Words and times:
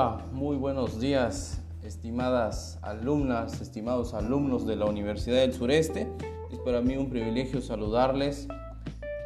Hola, 0.00 0.18
muy 0.30 0.56
buenos 0.56 1.00
días, 1.00 1.60
estimadas 1.82 2.78
alumnas, 2.82 3.60
estimados 3.60 4.14
alumnos 4.14 4.64
de 4.64 4.76
la 4.76 4.84
Universidad 4.84 5.38
del 5.38 5.52
Sureste. 5.52 6.06
Es 6.52 6.58
para 6.60 6.80
mí 6.80 6.96
un 6.96 7.10
privilegio 7.10 7.60
saludarles 7.60 8.46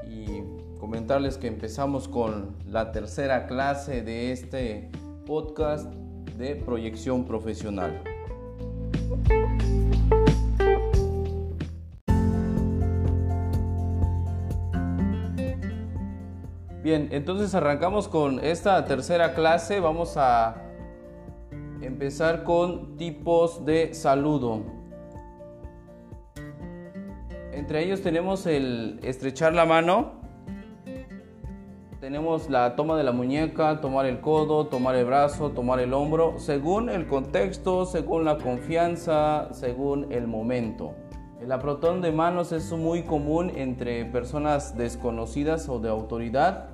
y 0.09 0.41
comentarles 0.81 1.37
que 1.37 1.49
empezamos 1.49 2.09
con 2.09 2.57
la 2.67 2.91
tercera 2.91 3.47
clase 3.47 4.01
de 4.01 4.33
este 4.33 4.91
podcast 5.27 5.93
de 6.39 6.57
proyección 6.57 7.27
profesional. 7.27 8.03
Bien, 16.83 17.11
entonces 17.13 17.55
arrancamos 17.55 18.09
con 18.09 18.45
esta 18.45 18.85
tercera 18.87 19.35
clase. 19.35 19.79
Vamos 19.79 20.17
a 20.17 20.57
empezar 21.81 22.43
con 22.43 22.97
tipos 22.97 23.65
de 23.65 23.95
saludo. 23.95 24.63
Entre 27.53 27.85
ellos 27.85 28.03
tenemos 28.03 28.47
el 28.47 28.99
estrechar 29.05 29.55
la 29.55 29.65
mano, 29.65 30.15
tenemos 32.01 32.51
la 32.51 32.75
toma 32.75 32.97
de 32.97 33.05
la 33.05 33.13
muñeca, 33.13 33.81
tomar 33.81 34.07
el 34.07 34.21
codo, 34.21 34.67
tomar 34.67 34.97
el 34.97 35.05
brazo, 35.05 35.51
tomar 35.51 35.79
el 35.79 35.95
hombro, 35.95 36.35
según 36.39 36.91
el 36.91 37.07
contexto, 37.07 37.87
según 37.87 38.25
la 38.25 38.39
confianza, 38.39 39.51
según 39.53 40.11
el 40.11 40.27
momento. 40.27 40.97
El 41.41 41.53
aprotón 41.53 42.01
de 42.03 42.11
manos 42.11 42.51
es 42.51 42.73
muy 42.73 43.03
común 43.03 43.53
entre 43.55 44.05
personas 44.05 44.77
desconocidas 44.77 45.69
o 45.69 45.79
de 45.79 45.89
autoridad 45.89 46.72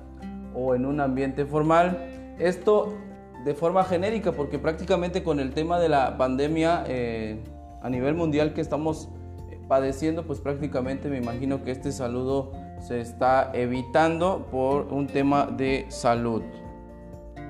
o 0.53 0.75
en 0.75 0.85
un 0.85 0.99
ambiente 0.99 1.45
formal. 1.45 2.35
Esto 2.39 2.93
de 3.43 3.53
forma 3.53 3.83
genérica 3.83 4.31
porque 4.31 4.59
prácticamente 4.59 5.23
con 5.23 5.39
el 5.39 5.53
tema 5.53 5.79
de 5.79 5.89
la 5.89 6.17
pandemia 6.17 6.83
eh, 6.87 7.41
a 7.81 7.89
nivel 7.89 8.15
mundial 8.15 8.53
que 8.53 8.61
estamos 8.61 9.09
eh, 9.49 9.59
padeciendo, 9.67 10.25
pues 10.25 10.39
prácticamente 10.39 11.09
me 11.09 11.17
imagino 11.17 11.63
que 11.63 11.71
este 11.71 11.91
saludo 11.91 12.51
se 12.79 12.99
está 12.99 13.51
evitando 13.53 14.47
por 14.51 14.93
un 14.93 15.07
tema 15.07 15.45
de 15.45 15.85
salud. 15.89 16.41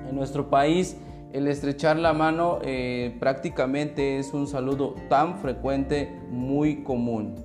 En 0.07 0.15
nuestro 0.15 0.49
país 0.49 0.97
el 1.31 1.47
estrechar 1.47 1.97
la 1.97 2.13
mano 2.13 2.59
eh, 2.63 3.15
prácticamente 3.19 4.17
es 4.17 4.33
un 4.33 4.47
saludo 4.47 4.95
tan 5.09 5.37
frecuente, 5.37 6.19
muy 6.29 6.83
común. 6.83 7.35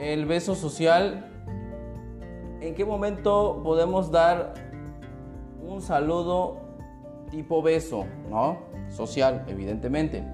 El 0.00 0.24
beso 0.24 0.54
social, 0.54 1.26
¿en 2.62 2.74
qué 2.74 2.86
momento 2.86 3.60
podemos 3.62 4.10
dar 4.10 4.54
un 5.62 5.82
saludo 5.82 6.56
tipo 7.30 7.60
beso, 7.60 8.06
¿no? 8.30 8.58
Social, 8.88 9.44
evidentemente. 9.46 10.24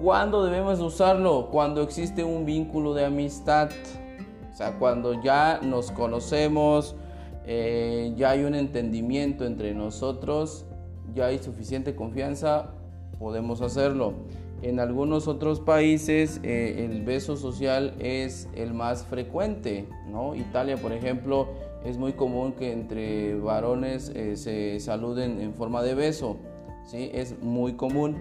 ¿Cuándo 0.00 0.44
debemos 0.44 0.78
usarlo? 0.80 1.48
Cuando 1.50 1.80
existe 1.80 2.22
un 2.22 2.44
vínculo 2.44 2.92
de 2.92 3.06
amistad. 3.06 3.70
O 4.52 4.54
sea, 4.54 4.78
cuando 4.78 5.22
ya 5.22 5.60
nos 5.62 5.90
conocemos, 5.90 6.94
eh, 7.46 8.12
ya 8.14 8.30
hay 8.30 8.44
un 8.44 8.54
entendimiento 8.54 9.46
entre 9.46 9.72
nosotros, 9.74 10.66
ya 11.14 11.26
hay 11.26 11.38
suficiente 11.38 11.94
confianza, 11.96 12.72
podemos 13.18 13.62
hacerlo. 13.62 14.12
En 14.62 14.78
algunos 14.78 15.26
otros 15.26 15.58
países 15.58 16.38
eh, 16.44 16.86
el 16.88 17.02
beso 17.02 17.36
social 17.36 17.94
es 17.98 18.48
el 18.54 18.74
más 18.74 19.04
frecuente. 19.04 19.88
Italia, 20.36 20.76
por 20.76 20.92
ejemplo, 20.92 21.48
es 21.84 21.98
muy 21.98 22.12
común 22.12 22.52
que 22.52 22.72
entre 22.72 23.34
varones 23.34 24.12
eh, 24.14 24.36
se 24.36 24.78
saluden 24.78 25.40
en 25.40 25.52
forma 25.52 25.82
de 25.82 25.96
beso, 25.96 26.36
¿sí? 26.84 27.10
Es 27.12 27.42
muy 27.42 27.72
común. 27.72 28.18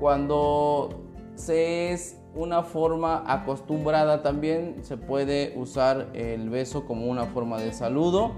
Cuando 0.00 0.88
se 1.36 1.92
es 1.92 2.18
una 2.34 2.64
forma 2.64 3.22
acostumbrada 3.28 4.22
también 4.22 4.82
se 4.82 4.96
puede 4.96 5.52
usar 5.56 6.10
el 6.14 6.50
beso 6.50 6.86
como 6.86 7.06
una 7.06 7.26
forma 7.26 7.60
de 7.60 7.72
saludo. 7.72 8.32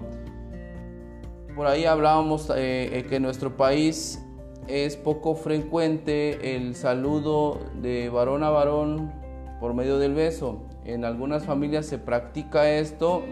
Por 1.54 1.66
ahí 1.66 1.86
hablábamos 1.86 2.52
eh, 2.54 3.06
que 3.08 3.18
nuestro 3.18 3.56
país 3.56 4.25
es 4.68 4.96
poco 4.96 5.34
frecuente 5.34 6.56
el 6.56 6.74
saludo 6.74 7.60
de 7.80 8.08
varón 8.08 8.42
a 8.42 8.50
varón 8.50 9.12
por 9.60 9.74
medio 9.74 9.98
del 9.98 10.14
beso. 10.14 10.62
En 10.84 11.04
algunas 11.04 11.44
familias 11.44 11.86
se 11.86 11.98
practica 11.98 12.70
esto 12.70 13.22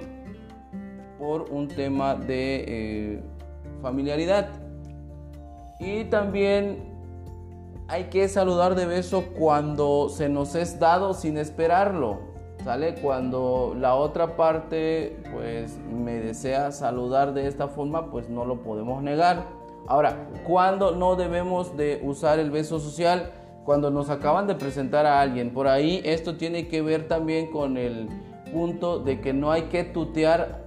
por 1.18 1.50
un 1.50 1.68
tema 1.68 2.14
de 2.14 2.64
eh, 2.66 3.22
familiaridad. 3.80 4.48
Y 5.80 6.04
también 6.04 6.94
hay 7.88 8.04
que 8.04 8.28
saludar 8.28 8.74
de 8.74 8.86
beso 8.86 9.24
cuando 9.38 10.08
se 10.08 10.28
nos 10.28 10.54
es 10.54 10.78
dado 10.78 11.14
sin 11.14 11.36
esperarlo. 11.36 12.32
¿Sale? 12.62 12.94
Cuando 12.94 13.76
la 13.78 13.94
otra 13.94 14.36
parte 14.36 15.18
pues 15.32 15.78
me 15.78 16.14
desea 16.14 16.72
saludar 16.72 17.34
de 17.34 17.46
esta 17.46 17.68
forma, 17.68 18.10
pues 18.10 18.30
no 18.30 18.46
lo 18.46 18.62
podemos 18.62 19.02
negar. 19.02 19.44
Ahora, 19.86 20.28
¿cuándo 20.46 20.92
no 20.92 21.16
debemos 21.16 21.76
de 21.76 22.00
usar 22.02 22.38
el 22.38 22.50
beso 22.50 22.80
social? 22.80 23.32
Cuando 23.64 23.90
nos 23.90 24.10
acaban 24.10 24.46
de 24.46 24.54
presentar 24.54 25.06
a 25.06 25.20
alguien. 25.20 25.52
Por 25.52 25.68
ahí 25.68 26.00
esto 26.04 26.36
tiene 26.36 26.68
que 26.68 26.82
ver 26.82 27.08
también 27.08 27.50
con 27.50 27.76
el 27.76 28.08
punto 28.52 28.98
de 28.98 29.20
que 29.20 29.32
no 29.32 29.50
hay 29.50 29.62
que 29.64 29.84
tutear 29.84 30.64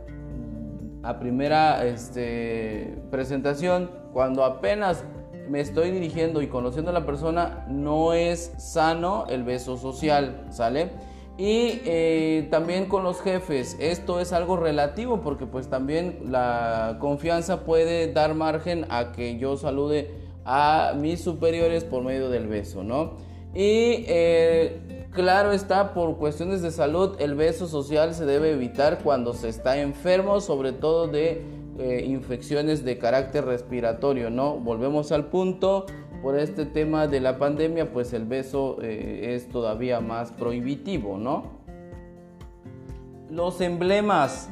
a 1.04 1.20
primera 1.20 1.86
este, 1.86 3.02
presentación. 3.10 3.90
Cuando 4.14 4.44
apenas 4.44 5.04
me 5.50 5.62
estoy 5.62 5.92
dirigiendo 5.92 6.42
y 6.42 6.48
conociendo 6.48 6.92
a 6.92 6.94
la 6.94 7.06
persona, 7.06 7.66
no 7.70 8.14
es 8.14 8.54
sano 8.58 9.26
el 9.30 9.44
beso 9.44 9.78
social, 9.78 10.46
¿sale? 10.50 10.92
Y 11.38 11.82
eh, 11.86 12.48
también 12.50 12.86
con 12.88 13.04
los 13.04 13.22
jefes, 13.22 13.78
esto 13.80 14.20
es 14.20 14.34
algo 14.34 14.58
relativo 14.58 15.22
porque 15.22 15.46
pues 15.46 15.68
también 15.68 16.20
la 16.32 16.98
confianza 17.00 17.64
puede 17.64 18.12
dar 18.12 18.34
margen 18.34 18.88
a 18.90 19.12
que 19.12 19.38
yo 19.38 19.56
salude 19.56 20.10
a 20.46 20.94
mis 20.98 21.22
superiores 21.22 21.84
por 21.84 22.04
medio 22.04 22.30
del 22.30 22.48
beso, 22.48 22.84
¿no? 22.84 23.18
Y 23.54 24.06
eh, 24.08 25.08
claro 25.12 25.52
está, 25.52 25.94
por 25.94 26.18
cuestiones 26.18 26.64
de 26.64 26.72
salud, 26.72 27.16
el 27.20 27.36
beso 27.36 27.68
social 27.68 28.16
se 28.16 28.26
debe 28.26 28.52
evitar 28.52 29.00
cuando 29.04 29.34
se 29.34 29.50
está 29.50 29.80
enfermo, 29.80 30.42
sobre 30.42 30.72
todo 30.74 31.08
de 31.08 31.44
eh, 31.80 32.04
infecciones 32.08 32.84
de 32.84 32.98
carácter 32.98 33.46
respiratorio, 33.46 34.32
¿no? 34.32 34.56
Volvemos 34.56 35.12
al 35.12 35.26
punto, 35.26 35.86
por 36.22 36.38
este 36.38 36.66
tema 36.66 37.08
de 37.08 37.20
la 37.20 37.38
pandemia, 37.38 37.92
pues 37.92 38.14
el 38.14 38.26
beso 38.26 38.78
eh, 38.82 39.36
es 39.36 39.50
todavía 39.50 40.00
más 40.00 40.32
prohibitivo, 40.32 41.18
¿no? 41.18 41.58
Los 43.30 43.62
emblemas, 43.62 44.50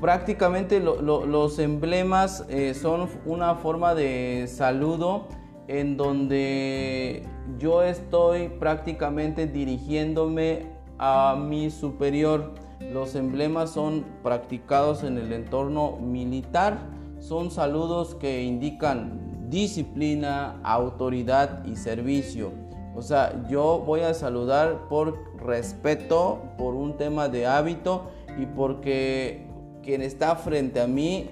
prácticamente 0.00 0.80
los 0.80 1.58
emblemas 1.58 2.44
eh, 2.48 2.74
son 2.74 3.08
una 3.24 3.54
forma 3.54 3.94
de 3.94 4.46
saludo 4.48 5.28
en 5.68 5.96
donde 5.96 7.22
yo 7.58 7.82
estoy 7.82 8.48
prácticamente 8.48 9.46
dirigiéndome 9.46 10.66
a 10.98 11.36
mi 11.38 11.70
superior. 11.70 12.54
Los 12.92 13.14
emblemas 13.14 13.70
son 13.70 14.04
practicados 14.22 15.04
en 15.04 15.16
el 15.16 15.32
entorno 15.32 15.96
militar, 15.98 16.78
son 17.20 17.50
saludos 17.50 18.14
que 18.14 18.42
indican 18.42 19.33
disciplina, 19.54 20.58
autoridad 20.64 21.64
y 21.64 21.76
servicio. 21.76 22.50
O 22.96 23.02
sea, 23.02 23.46
yo 23.48 23.84
voy 23.86 24.00
a 24.00 24.12
saludar 24.12 24.88
por 24.88 25.16
respeto, 25.38 26.42
por 26.58 26.74
un 26.74 26.96
tema 26.96 27.28
de 27.28 27.46
hábito 27.46 28.10
y 28.36 28.46
porque 28.46 29.46
quien 29.80 30.02
está 30.02 30.34
frente 30.34 30.80
a 30.80 30.88
mí 30.88 31.30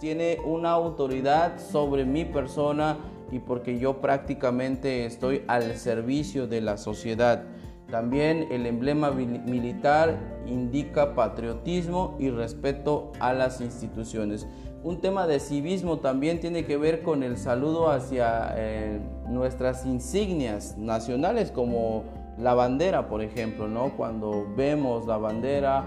tiene 0.00 0.38
una 0.46 0.70
autoridad 0.70 1.58
sobre 1.58 2.06
mi 2.06 2.24
persona 2.24 2.96
y 3.30 3.38
porque 3.38 3.78
yo 3.78 4.00
prácticamente 4.00 5.04
estoy 5.04 5.42
al 5.46 5.76
servicio 5.76 6.46
de 6.46 6.62
la 6.62 6.78
sociedad. 6.78 7.44
También 7.90 8.48
el 8.50 8.64
emblema 8.64 9.10
militar 9.10 10.18
indica 10.46 11.14
patriotismo 11.14 12.16
y 12.18 12.30
respeto 12.30 13.12
a 13.20 13.34
las 13.34 13.60
instituciones. 13.60 14.46
Un 14.84 15.00
tema 15.00 15.28
de 15.28 15.38
civismo 15.38 16.00
también 16.00 16.40
tiene 16.40 16.64
que 16.64 16.76
ver 16.76 17.02
con 17.02 17.22
el 17.22 17.36
saludo 17.36 17.88
hacia 17.88 18.52
eh, 18.56 18.98
nuestras 19.28 19.86
insignias 19.86 20.76
nacionales 20.76 21.52
como 21.52 22.02
la 22.36 22.54
bandera, 22.54 23.08
por 23.08 23.22
ejemplo, 23.22 23.68
¿no? 23.68 23.96
Cuando 23.96 24.44
vemos 24.56 25.06
la 25.06 25.18
bandera, 25.18 25.86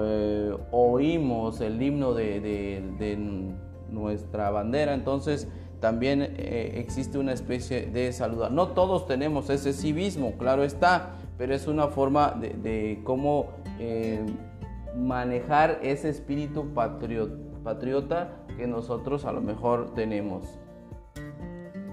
eh, 0.00 0.56
oímos 0.72 1.60
el 1.60 1.80
himno 1.80 2.14
de, 2.14 2.82
nuestra 3.88 4.50
bandera, 4.50 4.94
entonces 4.94 5.46
también 5.78 6.22
eh, 6.22 6.72
existe 6.78 7.18
una 7.18 7.34
especie 7.34 7.86
de 7.86 8.12
saludar. 8.12 8.50
No 8.50 8.68
todos 8.68 9.06
tenemos 9.06 9.50
ese 9.50 9.72
civismo, 9.72 10.32
claro 10.36 10.64
está, 10.64 11.10
pero 11.38 11.54
es 11.54 11.68
una 11.68 11.86
forma 11.86 12.32
de, 12.32 13.02
cómo 13.04 13.50
manejar 14.96 15.78
ese 15.82 16.08
espíritu 16.08 16.74
patriótico 16.74 17.51
patriota 17.62 18.44
que 18.56 18.66
nosotros 18.66 19.24
a 19.24 19.32
lo 19.32 19.40
mejor 19.40 19.94
tenemos. 19.94 20.44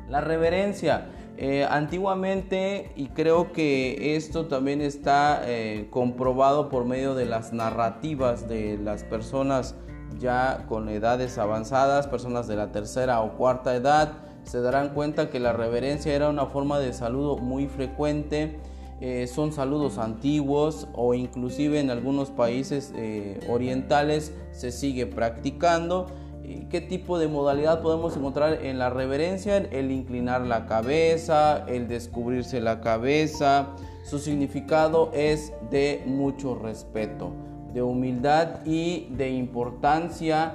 La 0.09 0.21
reverencia. 0.21 1.09
Eh, 1.41 1.65
antiguamente, 1.69 2.91
y 2.97 3.07
creo 3.07 3.53
que 3.53 4.17
esto 4.17 4.47
también 4.47 4.81
está 4.81 5.41
eh, 5.45 5.87
comprobado 5.89 6.67
por 6.67 6.83
medio 6.83 7.15
de 7.15 7.25
las 7.25 7.53
narrativas 7.53 8.49
de 8.49 8.77
las 8.77 9.05
personas 9.05 9.75
ya 10.17 10.65
con 10.67 10.89
edades 10.89 11.37
avanzadas, 11.37 12.07
personas 12.07 12.47
de 12.47 12.57
la 12.57 12.73
tercera 12.73 13.21
o 13.21 13.37
cuarta 13.37 13.73
edad, 13.73 14.17
se 14.43 14.61
darán 14.61 14.89
cuenta 14.89 15.29
que 15.29 15.39
la 15.39 15.53
reverencia 15.53 16.13
era 16.13 16.29
una 16.29 16.47
forma 16.47 16.79
de 16.79 16.91
saludo 16.91 17.37
muy 17.37 17.67
frecuente. 17.67 18.59
Eh, 19.01 19.27
son 19.27 19.53
saludos 19.53 19.97
antiguos 19.97 20.87
o 20.93 21.13
inclusive 21.13 21.79
en 21.79 21.89
algunos 21.89 22.31
países 22.31 22.93
orientales 23.47 24.33
se 24.51 24.71
sigue 24.71 25.05
practicando 25.05 26.07
¿Qué 26.69 26.81
tipo 26.81 27.19
de 27.19 27.27
modalidad 27.27 27.81
podemos 27.81 28.17
encontrar 28.17 28.65
en 28.65 28.79
la 28.79 28.89
reverencia? 28.89 29.57
El 29.57 29.91
inclinar 29.91 30.41
la 30.41 30.65
cabeza, 30.65 31.63
el 31.67 31.87
descubrirse 31.87 32.59
la 32.59 32.81
cabeza. 32.81 33.69
Su 34.03 34.17
significado 34.17 35.11
es 35.13 35.53
de 35.69 36.03
mucho 36.07 36.55
respeto, 36.55 37.31
de 37.73 37.83
humildad 37.83 38.65
y 38.65 39.09
de 39.11 39.29
importancia, 39.29 40.53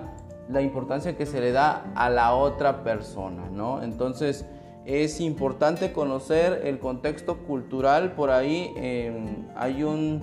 la 0.49 0.63
importancia 0.63 1.17
que 1.17 1.27
se 1.27 1.41
le 1.41 1.53
da 1.53 1.93
a 1.95 2.11
la 2.11 2.35
otra 2.35 2.83
persona, 2.83 3.49
¿no? 3.53 3.83
Entonces 3.83 4.47
es 4.87 5.21
importante 5.21 5.93
conocer 5.93 6.63
el 6.65 6.79
contexto 6.79 7.39
cultural, 7.39 8.13
por 8.13 8.31
ahí 8.31 8.73
em, 8.77 9.47
hay 9.57 9.83
un 9.83 10.23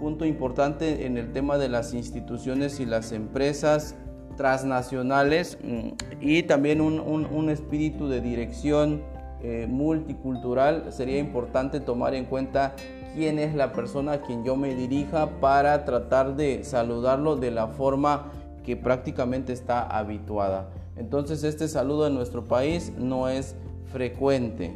punto 0.00 0.24
importante 0.24 1.06
en 1.06 1.16
el 1.16 1.32
tema 1.32 1.58
de 1.58 1.68
las 1.68 1.94
instituciones 1.94 2.80
y 2.80 2.86
las 2.86 3.12
empresas 3.12 3.94
transnacionales 4.36 5.58
mm, 5.62 5.88
y 6.20 6.42
también 6.44 6.80
un, 6.80 7.50
espíritu 7.50 8.08
de 8.08 8.20
dirección 8.20 9.02
eh, 9.42 9.66
multicultural, 9.68 10.92
sería 10.92 11.18
importante 11.18 11.80
tomar 11.80 12.14
en 12.14 12.24
cuenta 12.24 12.74
quién 13.14 13.38
es 13.38 13.54
la 13.54 13.72
persona 13.72 14.12
a 14.12 14.22
quien 14.22 14.44
yo 14.44 14.56
me 14.56 14.74
dirija 14.74 15.40
para 15.40 15.84
tratar 15.84 16.36
de 16.36 16.64
saludarlo 16.64 17.36
de 17.36 17.50
la 17.50 17.68
forma 17.68 18.32
que 18.64 18.76
prácticamente 18.76 19.52
está 19.52 19.82
habituada. 19.82 20.70
Entonces 20.96 21.44
este 21.44 21.68
saludo 21.68 22.06
en 22.06 22.14
nuestro 22.14 22.46
país 22.46 22.92
no 22.98 23.28
es 23.28 23.56
frecuente. 23.90 24.74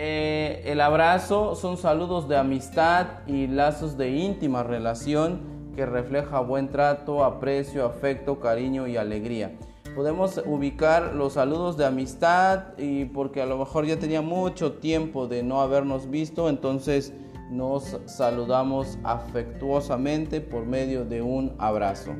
Eh, 0.00 0.62
el 0.64 0.80
abrazo 0.80 1.56
son 1.56 1.76
saludos 1.76 2.28
de 2.28 2.36
amistad 2.36 3.06
y 3.26 3.48
lazos 3.48 3.96
de 3.96 4.10
íntima 4.10 4.62
relación 4.62 5.40
que 5.74 5.86
refleja 5.86 6.40
buen 6.40 6.68
trato, 6.68 7.24
aprecio, 7.24 7.84
afecto, 7.84 8.38
cariño 8.38 8.86
y 8.86 8.96
alegría. 8.96 9.56
Podemos 9.96 10.40
ubicar 10.46 11.14
los 11.14 11.32
saludos 11.32 11.76
de 11.76 11.84
amistad 11.84 12.78
y 12.78 13.06
porque 13.06 13.42
a 13.42 13.46
lo 13.46 13.58
mejor 13.58 13.86
ya 13.86 13.98
tenía 13.98 14.22
mucho 14.22 14.74
tiempo 14.74 15.26
de 15.26 15.42
no 15.42 15.60
habernos 15.60 16.08
visto, 16.08 16.48
entonces 16.48 17.12
nos 17.50 17.98
saludamos 18.06 18.98
afectuosamente 19.02 20.40
por 20.40 20.64
medio 20.64 21.04
de 21.04 21.22
un 21.22 21.56
abrazo. 21.58 22.14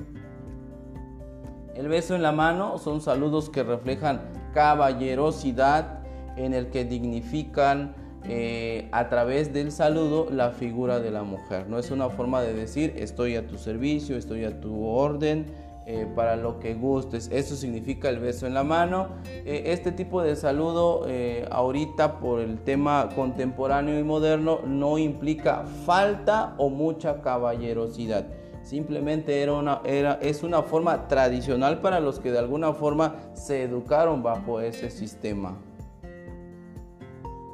El 1.76 1.86
beso 1.86 2.16
en 2.16 2.22
la 2.22 2.32
mano 2.32 2.78
son 2.78 3.00
saludos 3.00 3.50
que 3.50 3.62
reflejan 3.62 4.37
caballerosidad 4.52 6.00
en 6.36 6.54
el 6.54 6.70
que 6.70 6.84
dignifican 6.84 7.94
eh, 8.24 8.88
a 8.92 9.08
través 9.08 9.52
del 9.52 9.72
saludo 9.72 10.28
la 10.30 10.50
figura 10.50 11.00
de 11.00 11.10
la 11.10 11.22
mujer. 11.22 11.68
No 11.68 11.78
es 11.78 11.90
una 11.90 12.10
forma 12.10 12.42
de 12.42 12.52
decir 12.52 12.94
estoy 12.96 13.36
a 13.36 13.46
tu 13.46 13.58
servicio, 13.58 14.16
estoy 14.16 14.44
a 14.44 14.60
tu 14.60 14.84
orden. 14.84 15.46
Eh, 15.90 16.06
para 16.14 16.36
lo 16.36 16.60
que 16.60 16.74
gustes. 16.74 17.30
Eso 17.32 17.56
significa 17.56 18.10
el 18.10 18.18
beso 18.18 18.46
en 18.46 18.52
la 18.52 18.62
mano. 18.62 19.08
Eh, 19.24 19.62
este 19.68 19.90
tipo 19.90 20.20
de 20.22 20.36
saludo 20.36 21.06
ahorita 21.50 22.20
por 22.20 22.40
el 22.40 22.58
tema 22.58 23.08
contemporáneo 23.16 23.98
y 23.98 24.02
moderno 24.02 24.60
no 24.66 24.98
implica 24.98 25.64
falta 25.86 26.54
o 26.58 26.68
mucha 26.68 27.22
caballerosidad. 27.22 28.26
Simplemente 28.68 29.40
era 29.40 29.54
una, 29.54 29.80
era, 29.86 30.18
es 30.20 30.42
una 30.42 30.60
forma 30.60 31.08
tradicional 31.08 31.80
para 31.80 32.00
los 32.00 32.20
que 32.20 32.30
de 32.30 32.38
alguna 32.38 32.74
forma 32.74 33.14
se 33.32 33.62
educaron 33.62 34.22
bajo 34.22 34.60
ese 34.60 34.90
sistema. 34.90 35.56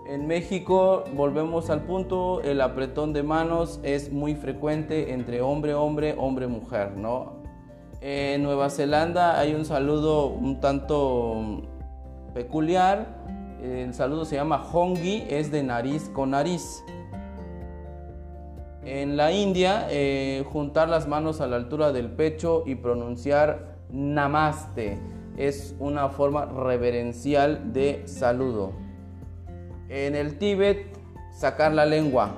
En 0.08 0.26
México, 0.26 1.05
volvemos 1.14 1.70
al 1.70 1.82
punto, 1.82 2.43
el 2.43 2.61
apretón 2.61 3.12
de 3.12 3.22
manos 3.22 3.78
es 3.84 4.11
muy 4.11 4.34
frecuente 4.34 5.12
entre 5.12 5.40
hombre, 5.40 5.75
hombre, 5.75 6.16
hombre, 6.19 6.49
mujer, 6.49 6.96
¿no? 6.96 7.34
En 8.00 8.43
Nueva 8.43 8.69
Zelanda 8.69 9.38
hay 9.38 9.55
un 9.55 9.64
saludo 9.64 10.26
un 10.26 10.58
tanto 10.58 11.62
peculiar. 12.34 13.22
El 13.62 13.94
saludo 13.94 14.25
se 14.25 14.34
llama 14.34 14.64
hongi, 14.72 15.25
es 15.28 15.52
de 15.52 15.62
nariz 15.62 16.10
con 16.12 16.31
nariz. 16.31 16.82
En 18.84 19.16
la 19.16 19.32
India, 19.32 19.86
eh, 19.90 20.44
juntar 20.52 20.88
las 20.88 21.08
manos 21.08 21.40
a 21.40 21.46
la 21.46 21.56
altura 21.56 21.90
del 21.90 22.10
pecho 22.10 22.64
y 22.66 22.75
pronunciar 22.75 23.78
namaste 23.90 24.98
es 25.36 25.75
una 25.78 26.10
forma 26.10 26.44
reverencial 26.44 27.72
de 27.72 28.02
saludo. 28.06 28.72
En 29.88 30.14
el 30.14 30.38
Tíbet, 30.38 30.98
sacar 31.32 31.72
la 31.72 31.86
lengua. 31.86 32.32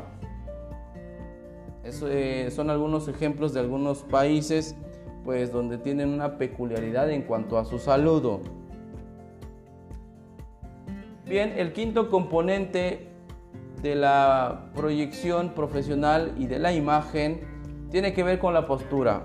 Eh, 1.84 2.48
son 2.54 2.70
algunos 2.70 3.08
ejemplos 3.08 3.52
de 3.52 3.60
algunos 3.60 3.98
países 4.02 4.75
pues 5.25 5.52
donde 5.52 5.78
tienen 5.78 6.08
una 6.08 6.38
peculiaridad 6.38 7.10
en 7.10 7.22
cuanto 7.22 7.58
a 7.58 7.64
su 7.64 7.78
saludo. 7.81 8.40
Bien, 11.25 11.54
el 11.56 11.72
quinto 11.72 12.08
componente 12.08 13.15
de 13.82 13.94
la 13.94 14.70
proyección 14.75 15.50
profesional 15.50 16.34
y 16.38 16.46
de 16.46 16.58
la 16.58 16.73
imagen 16.73 17.40
tiene 17.90 18.12
que 18.12 18.23
ver 18.23 18.38
con 18.38 18.55
la 18.55 18.67
postura. 18.67 19.23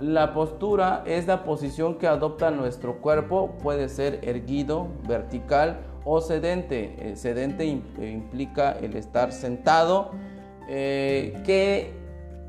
La 0.00 0.32
postura 0.32 1.02
es 1.04 1.26
la 1.26 1.44
posición 1.44 1.96
que 1.96 2.06
adopta 2.06 2.50
nuestro 2.50 3.02
cuerpo, 3.02 3.56
puede 3.62 3.88
ser 3.88 4.20
erguido, 4.22 4.88
vertical 5.06 5.80
o 6.04 6.22
sedente. 6.22 6.96
El 7.00 7.16
sedente 7.18 7.66
implica 7.66 8.72
el 8.72 8.96
estar 8.96 9.32
sentado. 9.32 10.12
Eh, 10.68 11.42
que 11.44 11.92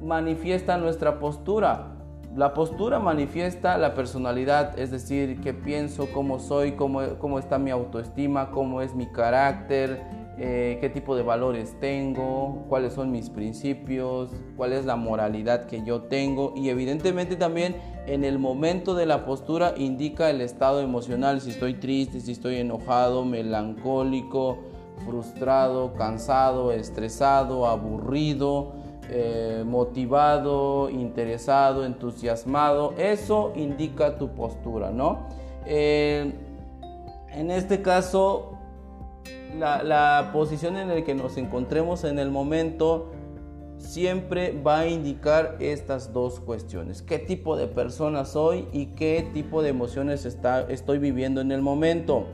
manifiesta 0.01 0.77
nuestra 0.77 1.19
postura? 1.19 1.87
La 2.35 2.53
postura 2.53 2.99
manifiesta 2.99 3.77
la 3.77 3.93
personalidad, 3.93 4.79
es 4.79 4.89
decir, 4.89 5.41
qué 5.41 5.53
pienso, 5.53 6.07
cómo 6.13 6.39
soy, 6.39 6.73
cómo, 6.73 7.01
cómo 7.19 7.39
está 7.39 7.57
mi 7.57 7.71
autoestima, 7.71 8.51
cómo 8.51 8.81
es 8.81 8.95
mi 8.95 9.07
carácter, 9.07 10.01
eh, 10.43 10.79
qué 10.81 10.89
tipo 10.89 11.15
de 11.15 11.21
valores 11.21 11.75
tengo, 11.79 12.65
cuáles 12.67 12.93
son 12.93 13.11
mis 13.11 13.29
principios, 13.29 14.31
cuál 14.57 14.73
es 14.73 14.85
la 14.85 14.95
moralidad 14.95 15.67
que 15.67 15.83
yo 15.83 16.01
tengo. 16.01 16.53
Y 16.55 16.69
evidentemente 16.69 17.35
también 17.35 17.75
en 18.07 18.23
el 18.23 18.39
momento 18.39 18.95
de 18.95 19.05
la 19.05 19.23
postura 19.23 19.75
indica 19.77 20.31
el 20.31 20.41
estado 20.41 20.81
emocional, 20.81 21.41
si 21.41 21.51
estoy 21.51 21.75
triste, 21.75 22.19
si 22.19 22.31
estoy 22.31 22.55
enojado, 22.55 23.23
melancólico, 23.23 24.57
frustrado, 25.05 25.93
cansado, 25.93 26.71
estresado, 26.71 27.67
aburrido, 27.67 28.73
eh, 29.11 29.63
motivado, 29.63 30.89
interesado, 30.89 31.85
entusiasmado, 31.85 32.95
eso 32.97 33.53
indica 33.55 34.17
tu 34.17 34.29
postura, 34.29 34.89
¿no? 34.89 35.27
Eh, 35.67 36.33
en 37.29 37.51
este 37.51 37.83
caso 37.83 38.50
la, 39.57 40.29
posición 40.33 40.77
en 40.77 40.89
la 40.89 41.03
que 41.03 41.15
nos 41.15 41.37
encontremos 41.37 42.03
en 42.03 42.19
el 42.19 42.31
momento 42.31 43.11
siempre 43.77 44.59
va 44.65 44.79
a 44.79 44.87
indicar 44.87 45.57
estas 45.59 46.13
dos 46.13 46.39
cuestiones. 46.39 47.01
¿Qué 47.01 47.19
tipo 47.19 47.57
de 47.57 47.67
persona 47.67 48.25
soy 48.25 48.67
y 48.71 48.87
qué 48.87 49.27
tipo 49.33 49.61
de 49.63 49.69
emociones 49.69 50.25
está, 50.25 50.61
estoy 50.69 50.99
viviendo 50.99 51.41
en 51.41 51.51
el 51.51 51.61
momento? 51.61 52.27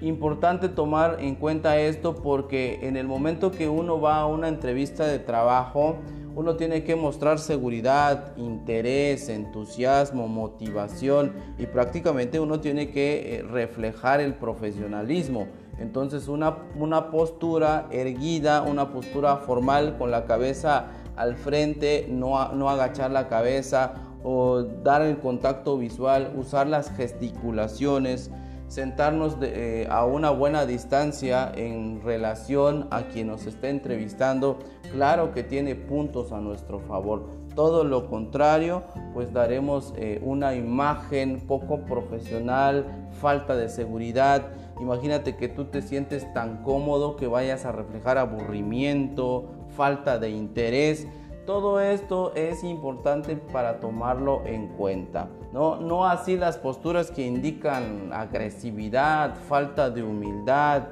Importante 0.00 0.68
tomar 0.68 1.18
en 1.20 1.36
cuenta 1.36 1.78
esto 1.78 2.14
porque 2.14 2.80
en 2.82 2.96
el 2.96 3.06
momento 3.06 3.50
que 3.50 3.68
uno 3.68 4.00
va 4.00 4.20
a 4.20 4.26
una 4.26 4.48
entrevista 4.48 5.06
de 5.06 5.18
trabajo, 5.18 5.98
uno 6.34 6.56
tiene 6.56 6.82
que 6.82 6.96
mostrar 6.96 7.38
seguridad, 7.38 8.36
interés, 8.36 9.28
entusiasmo, 9.28 10.28
motivación 10.28 11.32
y 11.58 11.66
prácticamente 11.66 12.40
uno 12.40 12.60
tiene 12.60 12.90
que 12.90 13.36
eh, 13.36 13.42
reflejar 13.42 14.20
el 14.20 14.34
profesionalismo. 14.34 15.46
Entonces 15.78 16.28
una, 16.28 16.58
una 16.76 17.10
postura 17.10 17.86
erguida, 17.90 18.62
una 18.62 18.92
postura 18.92 19.38
formal 19.38 19.96
con 19.98 20.10
la 20.10 20.24
cabeza 20.24 20.86
al 21.16 21.36
frente, 21.36 22.06
no, 22.08 22.52
no 22.52 22.70
agachar 22.70 23.10
la 23.10 23.28
cabeza 23.28 23.94
o 24.24 24.62
dar 24.62 25.02
el 25.02 25.18
contacto 25.18 25.76
visual, 25.78 26.32
usar 26.36 26.66
las 26.66 26.90
gesticulaciones, 26.90 28.30
sentarnos 28.68 29.36
eh, 29.42 29.86
a 29.90 30.06
una 30.06 30.30
buena 30.30 30.64
distancia 30.64 31.52
en 31.54 32.00
relación 32.02 32.88
a 32.90 33.02
quien 33.02 33.26
nos 33.26 33.46
esté 33.46 33.68
entrevistando, 33.68 34.58
claro 34.92 35.32
que 35.32 35.42
tiene 35.42 35.74
puntos 35.74 36.32
a 36.32 36.40
nuestro 36.40 36.80
favor. 36.80 37.28
Todo 37.54 37.84
lo 37.84 38.08
contrario, 38.08 38.84
pues 39.12 39.30
daremos 39.30 39.92
eh, 39.98 40.22
una 40.24 40.54
imagen 40.54 41.40
poco 41.46 41.80
profesional, 41.80 42.86
falta 43.20 43.56
de 43.56 43.68
seguridad. 43.68 44.52
Imagínate 44.82 45.36
que 45.36 45.48
tú 45.48 45.66
te 45.66 45.80
sientes 45.80 46.30
tan 46.34 46.62
cómodo 46.62 47.16
que 47.16 47.26
vayas 47.26 47.64
a 47.64 47.72
reflejar 47.72 48.18
aburrimiento, 48.18 49.46
falta 49.76 50.18
de 50.18 50.30
interés 50.30 51.06
todo 51.46 51.80
esto 51.80 52.32
es 52.36 52.62
importante 52.62 53.34
para 53.36 53.80
tomarlo 53.80 54.42
en 54.46 54.68
cuenta. 54.68 55.28
No, 55.52 55.76
no 55.76 56.06
así 56.06 56.36
las 56.36 56.56
posturas 56.56 57.10
que 57.10 57.26
indican 57.26 58.12
agresividad, 58.12 59.34
falta 59.48 59.90
de 59.90 60.04
humildad. 60.04 60.84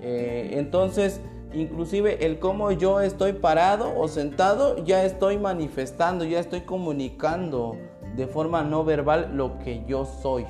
Eh, 0.00 0.52
entonces, 0.54 1.20
inclusive 1.52 2.24
el 2.24 2.38
cómo 2.38 2.72
yo 2.72 3.00
estoy 3.02 3.34
parado 3.34 3.94
o 3.94 4.08
sentado, 4.08 4.82
ya 4.84 5.04
estoy 5.04 5.36
manifestando, 5.36 6.24
ya 6.24 6.40
estoy 6.40 6.62
comunicando 6.62 7.76
de 8.16 8.26
forma 8.26 8.62
no 8.62 8.84
verbal 8.84 9.32
lo 9.34 9.58
que 9.58 9.84
yo 9.86 10.06
soy. 10.06 10.46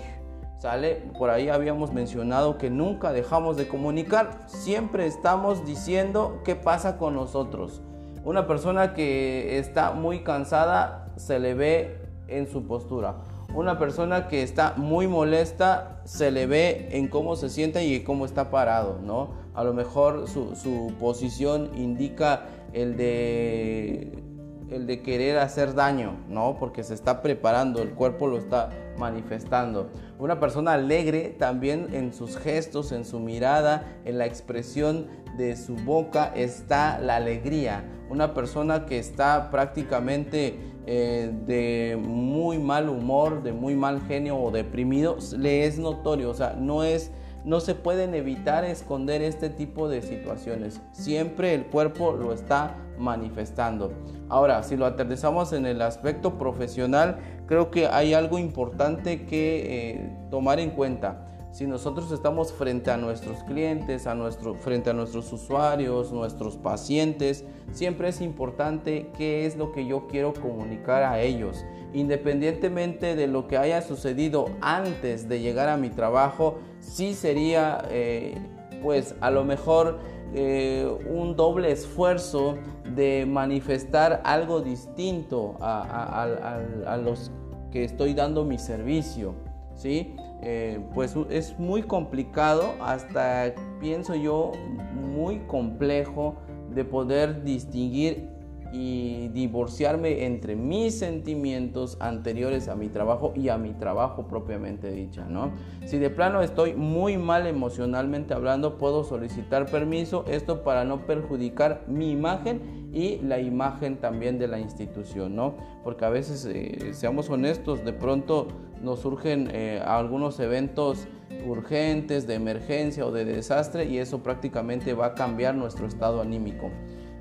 ¿Sale? 0.61 0.97
Por 1.19 1.31
ahí 1.31 1.49
habíamos 1.49 1.95
mencionado 1.95 2.59
que 2.59 2.69
nunca 2.69 3.13
dejamos 3.13 3.57
de 3.57 3.67
comunicar, 3.67 4.43
siempre 4.45 5.07
estamos 5.07 5.65
diciendo 5.65 6.43
qué 6.45 6.55
pasa 6.55 6.99
con 6.99 7.15
nosotros. 7.15 7.81
Una 8.25 8.47
persona 8.47 8.93
que 8.93 9.59
está 9.59 9.93
muy 9.93 10.23
cansada 10.23 11.15
se 11.17 11.39
le 11.39 11.55
ve 11.55 12.03
en 12.29 12.47
su 12.47 12.67
postura. 12.67 13.15
Una 13.55 13.79
persona 13.79 14.29
que 14.29 14.43
está 14.43 14.75
muy 14.77 15.09
molesta 15.09 16.03
se 16.05 16.31
le 16.31 16.45
ve 16.45 16.91
en 16.93 17.09
cómo 17.09 17.37
se 17.37 17.49
siente 17.49 17.83
y 17.87 18.01
cómo 18.01 18.27
está 18.27 18.51
parado, 18.51 18.99
¿no? 19.03 19.31
A 19.55 19.65
lo 19.65 19.73
mejor 19.73 20.29
su, 20.29 20.93
posición 21.01 21.71
indica 21.75 22.43
el 22.75 22.99
de, 22.99 24.23
el 24.69 24.87
de 24.87 25.01
querer 25.01 25.39
hacer 25.39 25.75
daño, 25.75 26.19
¿no? 26.29 26.59
Porque 26.61 26.85
se 26.85 26.93
está 26.93 27.23
preparando, 27.23 27.81
el 27.81 27.93
cuerpo 27.95 28.27
lo 28.27 28.37
está 28.37 28.69
manifestando. 29.01 29.91
Una 30.19 30.39
persona 30.39 30.75
alegre 30.75 31.35
también 31.37 31.89
en 31.93 32.13
sus 32.13 32.37
gestos, 32.37 32.93
en 32.93 33.05
su 33.05 33.19
mirada, 33.19 33.85
en 34.05 34.19
la 34.19 34.27
expresión 34.27 35.07
de 35.37 35.57
su 35.57 35.75
boca 35.75 36.31
está 36.37 37.01
la 37.01 37.17
alegría. 37.17 37.83
Una 38.11 38.35
persona 38.35 38.87
que 38.87 38.99
está 38.99 39.51
prácticamente 39.51 40.59
eh, 40.87 41.33
de 41.47 41.99
muy 42.01 42.59
mal 42.59 42.89
humor, 42.89 43.43
de 43.43 43.53
muy 43.53 43.75
mal 43.75 44.03
genio 44.03 44.37
o 44.37 44.51
deprimido, 44.51 45.17
le 45.37 45.65
es 45.65 45.79
notorio, 45.79 46.31
o 46.31 46.35
sea, 46.35 46.55
no 46.59 46.85
es 46.85 47.11
no 47.45 47.61
se 47.61 47.75
pueden 47.75 48.15
evitar 48.15 48.65
esconder 48.65 49.23
este 49.23 49.49
tipo 49.49 49.89
de 49.89 50.03
situaciones. 50.03 50.81
Siempre 50.93 51.55
el 51.55 51.65
cuerpo 51.67 52.13
lo 52.13 52.33
está 52.33 52.77
manifestando. 52.99 53.93
Ahora, 54.29 54.63
si 54.63 54.77
lo 54.77 54.87
aterrizamos 54.87 55.53
en 55.53 55.65
el 55.67 55.81
aspecto 55.81 56.37
profesional, 56.39 57.19
creo 57.51 57.69
que 57.73 57.89
hay 57.89 58.15
algo 58.15 58.39
importante 58.39 59.27
que 59.27 59.91
eh, 59.91 60.11
tomar 60.31 60.61
en 60.61 60.71
cuta 60.71 61.27
si 61.51 61.67
nosotros 61.67 62.13
estamos 62.13 62.53
frente 62.53 62.93
a 62.93 62.97
nuestros 62.97 63.43
clientes, 63.43 64.07
a 64.07 64.15
nuestro, 64.15 64.55
frente 64.55 64.91
a 64.91 64.93
nuestros 64.93 65.33
usuarios, 65.33 66.13
nuestros 66.13 66.57
pacientes, 66.57 67.45
siempre 67.73 68.11
es 68.11 68.21
importante 68.21 69.11
qué 69.19 69.47
es 69.47 69.57
lo 69.57 69.73
que 69.73 69.85
yo 69.85 70.07
quiero 70.07 70.33
comunicar 70.33 71.03
a 71.03 71.21
ellos. 71.21 71.65
Independientemente 71.93 73.17
de 73.17 73.27
lo 73.27 73.49
que 73.49 73.59
haya 73.59 73.83
sucedido 73.83 74.51
antes 74.61 75.29
de 75.29 75.41
llegar 75.41 75.69
a 75.69 75.77
mi 75.77 75.91
trabajo, 75.91 76.59
sí 76.79 77.15
sería 77.15 77.85
eh, 77.91 78.37
pues 78.81 79.17
a 79.21 79.33
lo 79.33 79.43
mejor 79.45 79.99
eh, 80.33 80.89
un 81.09 81.35
doble 81.35 81.73
esfuerzo 81.73 82.59
de 82.95 83.27
manifestar 83.27 84.21
algo 84.25 84.61
distinto 84.61 85.57
a, 85.61 87.01
los 87.03 87.33
que 87.71 87.85
estoy 87.85 88.15
dando 88.15 88.45
mi 88.45 88.59
servicio. 88.59 89.35
¿sí? 89.75 90.15
Eh, 90.43 90.81
pues 90.95 91.15
es 91.31 91.59
muy 91.59 91.83
complicado, 91.83 92.75
hasta 92.81 93.55
pienso 93.81 94.15
yo 94.15 94.53
muy 94.95 95.39
complejo 95.41 96.37
de 96.75 96.85
poder 96.85 97.43
distinguir 97.43 98.29
y 98.73 99.29
divorciarme 99.29 100.25
entre 100.25 100.55
mis 100.55 100.99
sentimientos 100.99 101.97
anteriores 102.01 102.69
a 102.69 102.77
mi 102.77 102.89
trabajo 102.89 103.33
y 103.35 103.49
a 103.49 103.59
mi 103.59 103.73
trabajo 103.73 104.29
propiamente 104.29 104.93
dicha, 104.93 105.25
¿no? 105.25 105.51
Si 105.87 105.99
de 105.99 106.09
plano 106.09 106.41
estoy 106.41 106.75
muy 106.75 107.19
mal 107.19 107.47
emocionalmente 107.47 108.33
hablando, 108.33 108.79
puedo 108.79 109.03
solicitar 109.03 109.67
permiso, 109.67 110.25
esto 110.29 110.63
para 110.63 110.85
no 110.85 111.05
perjudicar 111.05 111.83
mi 111.89 112.13
imagen 112.13 112.80
y 112.93 113.19
la 113.19 113.39
imagen 113.39 113.97
también 113.97 114.39
de 114.39 114.49
la 114.49 114.59
institución, 114.59 115.37
¿no? 115.37 115.55
Porque 115.85 116.05
a 116.05 116.11
veces, 116.11 116.47
eh, 116.47 116.93
seamos 116.93 117.31
honestos, 117.31 117.85
de 117.85 117.93
pronto 117.93 118.49
nos 118.83 119.01
surgen 119.01 119.49
eh, 119.53 119.83
algunos 119.85 120.41
eventos 120.41 121.07
urgentes, 121.47 122.27
de 122.27 122.35
emergencia 122.35 123.07
o 123.07 123.13
de 123.13 123.25
desastre 123.25 123.85
y 123.85 123.99
eso 123.99 124.23
prácticamente 124.23 124.95
va 124.95 125.07
a 125.07 125.15
cambiar 125.15 125.55
nuestro 125.55 125.87
estado 125.87 126.21
anímico. 126.21 126.71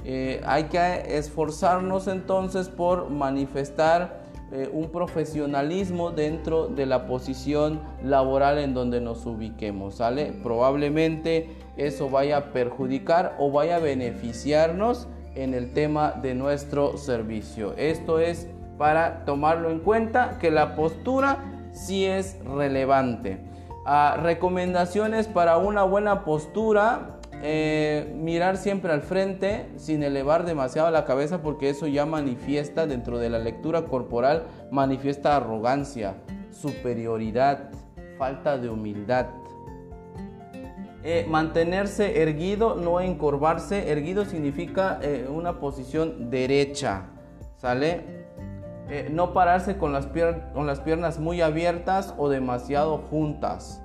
Eh, 0.06 0.42
hay 0.46 0.66
que 0.66 1.18
esforzarnos 1.18 2.08
entonces 2.08 2.70
por 2.70 3.10
manifestar 3.10 4.28
un 4.74 4.90
profesionalismo 4.90 6.10
dentro 6.10 6.70
de 6.70 6.88
la 6.88 7.06
posición 7.06 7.82
laboral 8.04 8.58
en 8.58 8.74
donde 8.74 9.00
nos 9.00 9.28
ubiquemos, 9.28 9.98
¿sale? 9.98 10.34
Probablemente 10.42 11.52
eso 11.78 12.10
vaya 12.10 12.38
a 12.38 12.46
perjudicar 12.46 13.36
o 13.38 13.52
vaya 13.52 13.76
a 13.76 13.80
beneficiarnos 13.80 15.08
en 15.44 15.54
el 15.54 15.74
tema 15.74 16.12
de 16.12 16.36
nuestro 16.36 16.98
servicio. 16.98 17.74
Esto 17.78 18.20
es 18.20 18.48
para 18.78 19.26
tomarlo 19.26 19.70
en 19.70 19.80
cuenta 19.80 20.38
que 20.40 20.52
la 20.52 20.76
postura 20.76 21.44
sí 21.72 22.06
es 22.06 22.38
relevante. 22.44 23.40
Ah, 23.86 24.18
recomendaciones 24.22 25.28
para 25.28 25.58
una 25.58 25.84
buena 25.84 26.24
postura 26.24 27.20
eh, 27.42 28.14
mirar 28.18 28.58
siempre 28.58 28.92
al 28.92 29.02
frente 29.02 29.70
sin 29.78 30.04
elevar 30.04 30.46
demasiado 30.46 30.92
la 30.92 31.06
cabeza 31.06 31.42
porque 31.42 31.70
eso 31.70 31.88
ya 31.88 32.06
manifiesta 32.06 32.86
dentro 32.86 33.18
de 33.18 33.30
la 33.30 33.40
lectura 33.40 33.84
corporal, 33.84 34.44
manifiesta 34.72 35.38
arrogancia, 35.38 36.16
superioridad, 36.52 37.70
falta 38.18 38.58
de 38.58 38.70
humildad. 38.70 39.28
Eh, 41.04 41.26
mantenerse 41.30 42.22
erguido, 42.22 42.76
no 42.76 43.00
encorvarse. 43.00 43.92
Erguido 43.92 44.26
significa 44.26 45.00
eh, 45.02 45.28
una 45.30 45.60
posición 45.60 46.30
derecha, 46.30 47.08
¿sale? 47.58 48.20
no 49.12 49.34
pararse 49.34 49.78
con 49.78 49.94
las, 49.94 50.08
con 50.08 50.66
las 50.66 50.80
piernas 50.80 51.20
muy 51.20 51.42
abiertas 51.42 52.16
o 52.18 52.28
demasiado 52.28 52.98
juntas 52.98 53.84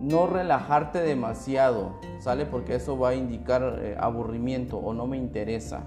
no 0.00 0.26
relajarte 0.26 1.00
demasiado, 1.00 1.94
¿sale? 2.18 2.46
Porque 2.46 2.74
eso 2.74 2.98
va 2.98 3.10
a 3.10 3.14
indicar 3.14 3.78
eh, 3.80 3.96
aburrimiento 3.98 4.76
o 4.76 4.92
no 4.92 5.06
me 5.06 5.16
interesa. 5.16 5.84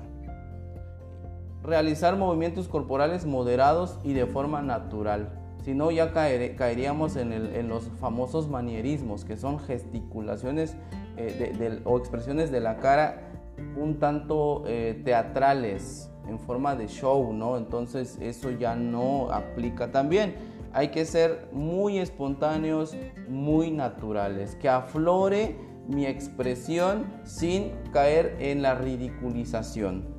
Realizar 1.63 2.15
movimientos 2.15 2.67
corporales 2.67 3.25
moderados 3.25 3.99
y 4.03 4.13
de 4.13 4.25
forma 4.25 4.61
natural. 4.61 5.29
Si 5.69 5.75
no, 5.75 5.91
ya 5.91 6.13
caeríamos 6.13 7.15
en, 7.15 7.69
los 7.69 7.89
famosos 7.99 8.49
manierismos, 8.49 9.23
que 9.23 9.37
son 9.37 9.59
gesticulaciones 9.59 10.75
eh, 11.15 11.79
o 11.85 11.99
expresiones 11.99 12.49
de 12.49 12.59
la 12.59 12.77
cara 12.77 13.29
un 13.77 13.99
tanto 13.99 14.63
eh, 14.65 14.99
teatrales, 15.05 16.09
en 16.27 16.39
forma 16.39 16.75
de 16.75 16.87
show, 16.87 17.31
¿no? 17.33 17.55
Entonces 17.55 18.17
eso 18.19 18.49
ya 18.49 18.75
no 18.75 19.29
aplica 19.31 19.91
también 19.91 20.33
hay 20.73 20.87
que 20.87 21.05
ser 21.05 21.49
muy 21.51 21.99
espontáneos, 21.99 22.95
muy 23.27 23.69
naturales, 23.69 24.55
que 24.55 24.69
aflore 24.69 25.55
mi 25.87 26.07
expresión 26.07 27.05
sin 27.25 27.73
caer 27.93 28.37
en 28.39 28.63
la 28.63 28.73
ridiculización. 28.73 30.18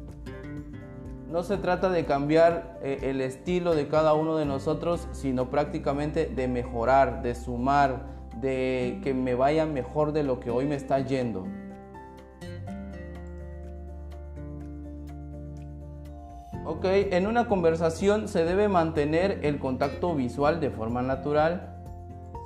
No 1.30 1.44
se 1.44 1.58
trata 1.58 1.90
de 1.90 2.04
cambiar 2.06 2.80
eh, 2.82 2.98
el 3.02 3.20
estilo 3.20 3.76
de 3.76 3.86
cada 3.86 4.14
uno 4.14 4.36
de 4.36 4.44
nosotros, 4.44 5.06
sino 5.12 5.48
prácticamente 5.48 6.26
de 6.26 6.48
mejorar, 6.48 7.22
de 7.22 7.36
sumar, 7.36 8.02
de 8.40 9.00
que 9.04 9.14
me 9.14 9.36
vaya 9.36 9.64
mejor 9.64 10.10
de 10.10 10.24
lo 10.24 10.40
que 10.40 10.50
hoy 10.50 10.66
me 10.66 10.74
está 10.74 10.98
yendo. 10.98 11.46
Ok, 16.66 16.84
en 16.84 17.28
una 17.28 17.46
conversación 17.46 18.26
se 18.26 18.44
debe 18.44 18.66
mantener 18.66 19.38
el 19.44 19.60
contacto 19.60 20.16
visual 20.16 20.58
de 20.58 20.70
forma 20.70 21.00
natural. 21.00 21.80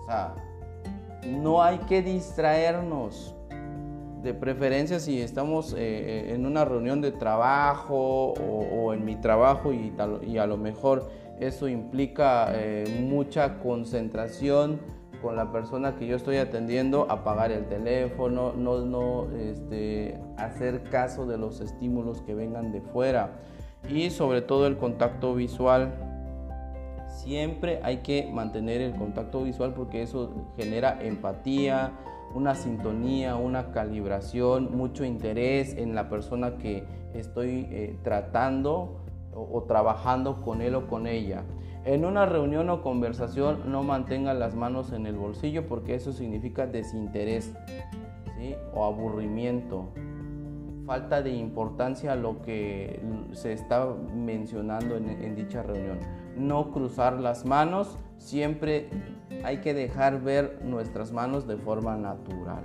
O 0.03 0.07
sea, 0.07 0.35
no 1.27 1.63
hay 1.63 1.79
que 1.79 2.03
distraernos. 2.03 3.35
De 4.25 4.33
preferencia 4.33 5.01
si 5.01 5.21
estamos 5.21 5.75
eh, 5.75 5.77
eh, 5.77 6.35
en 6.35 6.47
una 6.47 6.65
reunión 6.65 7.03
de 7.03 7.13
trabajo 7.13 8.33
o, 8.33 8.95
en 8.95 9.05
mi 9.05 9.17
trabajo 9.17 9.71
y, 9.75 9.93
a 10.39 10.47
lo 10.47 10.57
mejor 10.57 11.11
eso 11.41 11.69
implica 11.69 12.49
eh, 12.55 13.03
mucha 13.03 13.59
concentración 13.59 14.81
con 15.21 15.37
la 15.37 15.53
persona 15.53 15.97
que 15.97 16.07
yo 16.07 16.17
estoy 16.17 16.39
atendiendo, 16.39 17.07
apagar 17.11 17.53
el 17.53 17.67
teléfono, 17.67 18.55
no, 18.55 18.79
no 18.87 19.29
este, 19.37 20.19
hacer 20.39 20.85
caso 20.85 21.27
de 21.27 21.37
los 21.37 21.61
estímulos 21.61 22.23
que 22.23 22.35
vengan 22.35 22.73
de 22.73 22.81
fuera 22.81 23.33
y 23.91 24.09
sobre 24.09 24.41
todo 24.41 24.67
el 24.67 24.79
contacto 24.79 25.35
visual. 25.35 25.93
Siempre 27.09 27.79
hay 27.83 27.99
que 27.99 28.27
mantener 28.33 28.81
el 28.81 28.95
contacto 28.95 29.43
visual 29.43 29.75
porque 29.75 30.01
eso 30.01 30.31
genera 30.57 30.99
empatía, 31.03 31.93
una 32.35 32.55
sintonía, 32.55 33.37
una 33.37 33.71
calibración, 33.71 34.77
mucho 34.77 35.05
interés 35.05 35.75
en 35.75 35.95
la 35.95 36.09
persona 36.09 36.57
que 36.59 36.85
estoy 37.15 37.69
eh, 37.71 37.97
tratando 38.03 39.01
o, 39.33 39.63
trabajando 39.63 40.43
con 40.43 40.61
él 40.61 40.75
o 40.75 40.89
con 40.89 41.07
ella. 41.07 41.45
En 41.85 42.05
una 42.05 42.27
reunión 42.27 42.71
o 42.71 42.83
conversación 42.83 43.71
no 43.71 43.83
mantenga 43.83 44.35
las 44.35 44.55
manos 44.55 44.93
en 44.93 45.07
el 45.07 45.17
bolsillo 45.17 45.67
porque 45.67 45.95
eso 45.95 46.13
significa 46.13 46.67
desinterés 46.67 47.53
o 48.75 48.85
aburrimiento, 48.85 49.89
falta 50.87 51.23
de 51.23 51.31
importancia 51.31 52.13
a 52.13 52.17
lo 52.17 52.43
que 52.43 53.01
se 53.33 53.53
está 53.53 53.87
mencionando 54.15 54.97
en 54.97 55.35
dicha 55.35 55.63
reunión. 55.63 55.99
No 56.37 56.73
cruzar 56.73 57.21
las 57.21 57.45
manos, 57.45 57.99
siempre 58.19 58.89
hay 59.45 59.59
que 59.59 59.75
dejar 59.75 60.23
ver 60.23 60.61
nuestras 60.65 61.13
manos 61.13 61.47
de 61.47 61.57
forma 61.57 61.97
natural. 61.97 62.65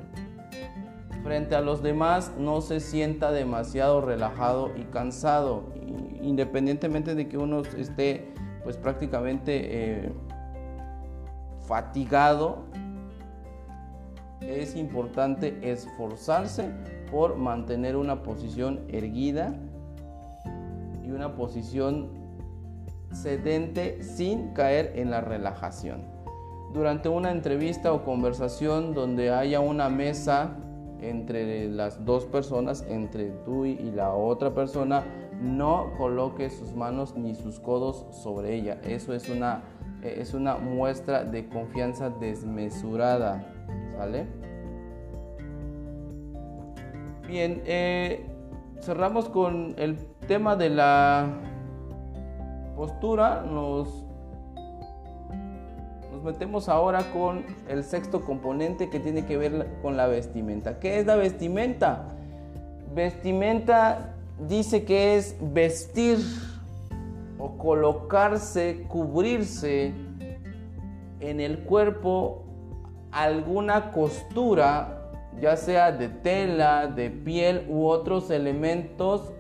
Frente 1.23 1.55
a 1.55 1.61
los 1.61 1.83
demás 1.83 2.33
no 2.38 2.61
se 2.61 2.79
sienta 2.79 3.31
demasiado 3.31 4.01
relajado 4.01 4.71
y 4.77 4.83
cansado, 4.83 5.63
independientemente 6.21 7.13
de 7.13 7.27
que 7.27 7.38
uno 7.38 7.61
esté 7.77 8.33
pues 8.63 8.77
prácticamente 8.77 10.05
eh, 10.05 10.13
fatigado, 11.67 12.63
es 14.41 14.75
importante 14.75 15.59
esforzarse 15.69 16.71
por 17.11 17.35
mantener 17.35 17.95
una 17.95 18.23
posición 18.23 18.81
erguida 18.88 19.55
y 21.03 21.11
una 21.11 21.35
posición 21.35 22.18
sedente 23.11 24.03
sin 24.03 24.53
caer 24.53 24.93
en 24.95 25.11
la 25.11 25.21
relajación. 25.21 26.01
Durante 26.73 27.09
una 27.09 27.31
entrevista 27.31 27.93
o 27.93 28.03
conversación 28.03 28.93
donde 28.93 29.31
haya 29.31 29.59
una 29.59 29.89
mesa 29.89 30.55
entre 31.01 31.69
las 31.69 32.05
dos 32.05 32.25
personas, 32.25 32.85
entre 32.87 33.31
tú 33.45 33.65
y 33.65 33.91
la 33.91 34.13
otra 34.13 34.53
persona, 34.53 35.03
no 35.41 35.93
coloque 35.97 36.49
sus 36.49 36.75
manos 36.75 37.15
ni 37.15 37.33
sus 37.33 37.59
codos 37.59 38.05
sobre 38.11 38.55
ella. 38.55 38.79
Eso 38.83 39.13
es 39.13 39.29
una, 39.29 39.63
es 40.03 40.33
una 40.33 40.57
muestra 40.57 41.23
de 41.23 41.47
confianza 41.47 42.09
desmesurada. 42.09 43.43
¿Sale? 43.97 44.27
Bien, 47.27 47.61
eh, 47.65 48.25
cerramos 48.81 49.29
con 49.29 49.75
el 49.77 49.97
tema 50.27 50.55
de 50.55 50.69
la 50.69 51.27
postura. 52.79 53.43
Nos 53.45 53.89
nos 56.13 56.24
metemos 56.24 56.69
ahora 56.69 57.12
con 57.12 57.45
el 57.67 57.83
sexto 57.83 58.21
componente 58.21 58.89
que 58.89 59.01
tiene 59.01 59.25
que 59.25 59.38
ver 59.38 59.67
con 59.81 59.98
la 59.98 60.07
vestimenta. 60.07 60.79
¿Qué 60.79 61.00
es 61.00 61.05
la 61.05 61.15
vestimenta? 61.15 62.07
Vestimenta 62.95 64.15
dice 64.48 64.86
que 64.86 65.17
es 65.17 65.36
vestir 65.41 66.19
o 67.38 67.57
colocarse, 67.57 68.86
cubrirse 68.88 69.93
en 71.19 71.41
el 71.41 71.59
cuerpo 71.59 72.43
alguna 73.12 73.91
costura, 73.91 75.12
ya 75.41 75.57
sea 75.57 75.91
de 75.91 76.07
tela, 76.07 76.88
de 76.88 77.09
piel 77.09 77.65
u 77.69 77.86
otros 77.88 78.31
elementos, 78.31 79.33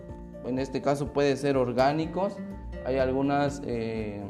en 0.45 0.59
este 0.59 0.81
caso 0.81 1.13
puede 1.13 1.35
ser 1.37 1.57
orgánicos. 1.57 2.35
Hay 2.85 2.97
algunas, 2.97 3.61
eh, 3.65 4.21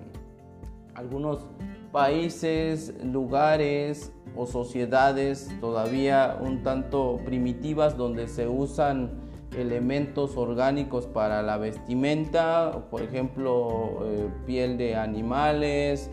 algunos 0.96 1.46
países, 1.92 2.94
lugares 3.04 4.12
o 4.36 4.46
sociedades 4.46 5.50
todavía 5.60 6.38
un 6.40 6.64
tanto 6.64 7.20
primitivas 7.26 7.98
donde 7.98 8.28
se 8.28 8.48
usan 8.48 9.12
elementos 9.58 10.38
orgánicos 10.38 11.08
para 11.08 11.42
la 11.42 11.58
vestimenta, 11.58 12.86
por 12.92 13.02
ejemplo, 13.02 14.00
eh, 14.04 14.30
piel 14.46 14.78
de 14.78 14.96
animales, 14.96 16.12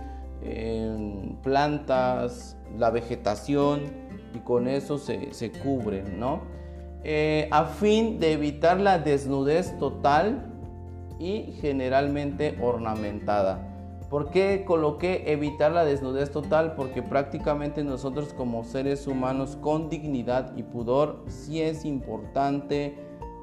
plantas, 1.43 2.57
la 2.79 2.91
vegetación, 2.91 4.07
y 4.37 4.41
con 4.41 4.69
eso 4.69 4.99
se, 4.99 5.53
cubren, 5.63 6.21
¿no? 6.21 6.43
Eh, 7.09 7.47
a 7.53 7.67
fin 7.67 8.19
de 8.19 8.33
evitar 8.33 8.81
la 8.81 8.99
desnudez 8.99 9.79
total 9.79 10.53
y 11.21 11.53
generalmente 11.61 12.59
ornamentada. 12.61 13.61
¿Por 14.11 14.31
qué 14.31 14.65
coloqué 14.67 15.23
evitar 15.31 15.71
la 15.71 15.85
desnudez 15.85 16.33
total? 16.33 16.75
Porque 16.75 17.05
prácticamente 17.05 17.85
nosotros 17.85 18.35
como 18.35 18.65
seres 18.65 19.07
humanos 19.07 19.57
con 19.61 19.89
dignidad 19.89 20.57
y 20.57 20.65
pudor 20.65 21.23
sí 21.29 21.63
es 21.63 21.85
importante 21.85 22.99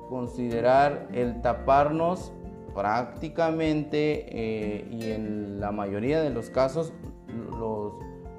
considerar 0.09 1.07
el 1.13 1.41
taparnos 1.41 2.33
prácticamente 2.75 4.25
eh, 4.27 4.87
y 4.91 5.11
en 5.11 5.61
la 5.61 5.71
mayoría 5.71 6.21
de 6.21 6.31
los 6.31 6.49
casos 6.49 6.91
los, 7.57 7.93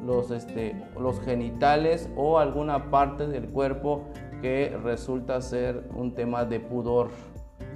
los, 0.04 0.30
este, 0.30 0.76
los 1.00 1.18
genitales 1.20 2.10
o 2.14 2.38
alguna 2.38 2.90
parte 2.90 3.26
del 3.26 3.48
cuerpo 3.48 4.02
que 4.44 4.76
resulta 4.84 5.40
ser 5.40 5.84
un 5.94 6.12
tema 6.12 6.44
de 6.44 6.60
pudor. 6.60 7.08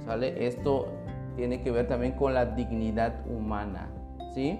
¿sale? 0.05 0.45
Esto 0.45 0.85
tiene 1.35 1.63
que 1.63 1.71
ver 1.71 1.87
también 1.87 2.11
con 2.11 2.35
la 2.35 2.45
dignidad 2.45 3.25
humana. 3.27 3.89
¿sí? 4.35 4.59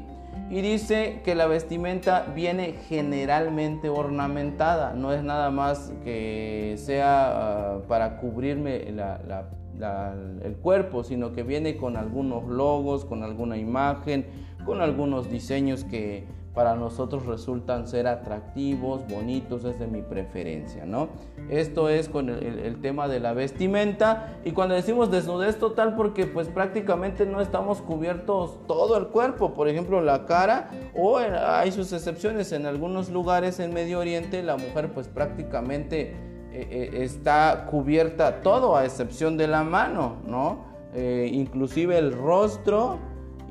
Y 0.50 0.62
dice 0.62 1.22
que 1.24 1.36
la 1.36 1.45
vestimenta 1.45 2.26
viene 2.36 2.74
generalmente 2.88 3.89
ornamentada, 3.89 4.93
no 4.95 5.13
es 5.13 5.22
nada 5.22 5.52
más 5.52 5.93
que 6.04 6.74
sea 6.80 7.76
ah, 7.76 7.82
para 7.88 8.17
cubrirme 8.17 8.88
el 8.88 10.56
cuerpo, 10.63 11.04
sino 11.04 11.32
que 11.32 11.43
viene 11.43 11.78
con 11.78 11.95
algunos 11.95 12.48
logos, 12.48 13.06
con 13.06 13.22
alguna 13.22 13.56
imagen, 13.56 14.26
con 14.65 14.82
algunos 14.82 15.30
diseños 15.30 15.84
que, 15.84 16.26
para 16.53 16.75
nosotros 16.75 17.25
resultan 17.25 17.88
ser 17.88 18.07
atractivos, 18.07 19.07
bonitos, 19.07 19.63
es 19.65 19.79
de 19.79 19.88
mi 19.88 20.01
preferencia, 20.01 20.85
¿no? 20.85 21.09
Esto 21.49 21.89
es 21.89 22.09
con 22.09 22.29
el, 22.29 22.81
tema 22.81 23.07
de 23.07 23.19
la 23.19 23.33
vestimenta 23.33 24.39
y 24.45 24.51
cuando 24.51 24.75
decimos 24.75 25.12
desnudez 25.12 25.57
total 25.57 25.95
porque 25.95 26.25
pues 26.25 26.47
prácticamente 26.47 27.25
no 27.25 27.41
estamos 27.41 27.81
cubiertos 27.81 28.57
todo 28.67 28.97
el 28.97 29.07
cuerpo, 29.07 29.53
por 29.53 29.67
ejemplo 29.67 30.01
la 30.01 30.25
cara 30.25 30.69
o 30.95 31.17
hay 31.17 31.71
sus 31.71 31.91
excepciones 31.93 32.51
en 32.51 32.65
algunos 32.65 33.09
lugares 33.09 33.59
en 33.59 33.73
Medio 33.73 33.99
Oriente 33.99 34.43
la 34.43 34.57
mujer 34.57 34.91
pues 34.93 35.07
prácticamente 35.07 36.15
eh, 36.51 36.67
eh, 36.93 37.03
está 37.03 37.67
cubierta 37.69 38.41
todo 38.41 38.75
a 38.75 38.83
excepción 38.83 39.38
de 39.38 39.47
la 39.47 39.63
mano, 39.63 40.17
¿no? 40.25 40.65
Eh, 40.95 41.29
inclusive 41.31 41.97
el 41.97 42.12
rostro 42.12 42.97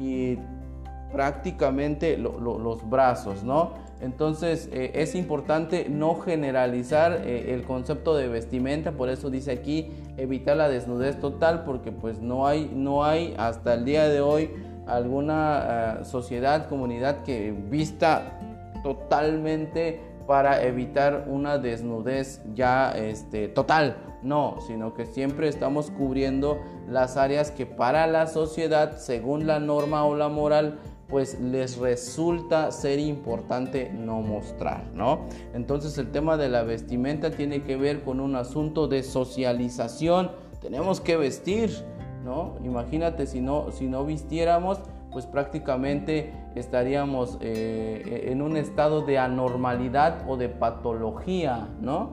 y 0.00 0.36
prácticamente 1.12 2.18
los 2.18 2.88
brazos, 2.88 3.42
¿no? 3.42 3.72
Entonces 4.00 4.68
eh, 4.72 4.92
es 4.94 5.14
importante 5.14 5.88
no 5.88 6.14
generalizar 6.20 7.22
eh, 7.24 7.52
el 7.52 7.64
concepto 7.64 8.16
de 8.16 8.28
vestimenta, 8.28 8.92
por 8.92 9.08
eso 9.08 9.28
dice 9.28 9.50
aquí 9.50 9.90
evitar 10.16 10.56
la 10.56 10.68
desnudez 10.68 11.18
total, 11.18 11.64
porque 11.64 11.90
pues 11.90 12.20
no 12.20 12.46
hay, 12.46 12.70
no 12.72 13.04
hay 13.04 13.34
hasta 13.38 13.74
el 13.74 13.84
día 13.84 14.08
de 14.08 14.20
hoy 14.20 14.50
alguna 14.86 15.98
eh, 16.00 16.04
sociedad, 16.04 16.68
comunidad 16.68 17.24
que 17.24 17.50
vista 17.50 18.38
totalmente 18.84 20.00
para 20.28 20.62
evitar 20.62 21.24
una 21.26 21.58
desnudez 21.58 22.42
ya 22.54 22.92
este, 22.92 23.48
total, 23.48 23.96
no, 24.22 24.58
sino 24.66 24.94
que 24.94 25.06
siempre 25.06 25.48
estamos 25.48 25.90
cubriendo 25.90 26.58
las 26.86 27.16
áreas 27.16 27.50
que 27.50 27.66
para 27.66 28.06
la 28.06 28.26
sociedad, 28.26 28.98
según 28.98 29.46
la 29.46 29.58
norma 29.58 30.04
o 30.04 30.14
la 30.14 30.28
moral, 30.28 30.78
pues 31.08 31.40
les 31.40 31.78
resulta 31.78 32.70
ser 32.70 32.98
importante 32.98 33.90
no 33.90 34.20
mostrar, 34.20 34.84
¿no? 34.94 35.20
Entonces 35.54 35.96
el 35.96 36.10
tema 36.10 36.36
de 36.36 36.50
la 36.50 36.62
vestimenta 36.62 37.30
tiene 37.30 37.62
que 37.62 37.76
ver 37.76 38.02
con 38.02 38.20
un 38.20 38.36
asunto 38.36 38.88
de 38.88 39.02
socialización. 39.02 40.30
Tenemos 40.60 41.00
que 41.00 41.16
vestir, 41.16 41.70
¿no? 42.24 42.56
Imagínate 42.62 43.26
si 43.26 43.40
no, 43.40 43.72
si 43.72 43.86
no 43.86 44.04
vistiéramos, 44.04 44.80
pues 45.10 45.24
prácticamente 45.24 46.30
estaríamos 46.54 47.38
eh, 47.40 48.26
en 48.26 48.42
un 48.42 48.58
estado 48.58 49.00
de 49.00 49.18
anormalidad 49.18 50.28
o 50.28 50.36
de 50.36 50.50
patología, 50.50 51.68
¿no? 51.80 52.12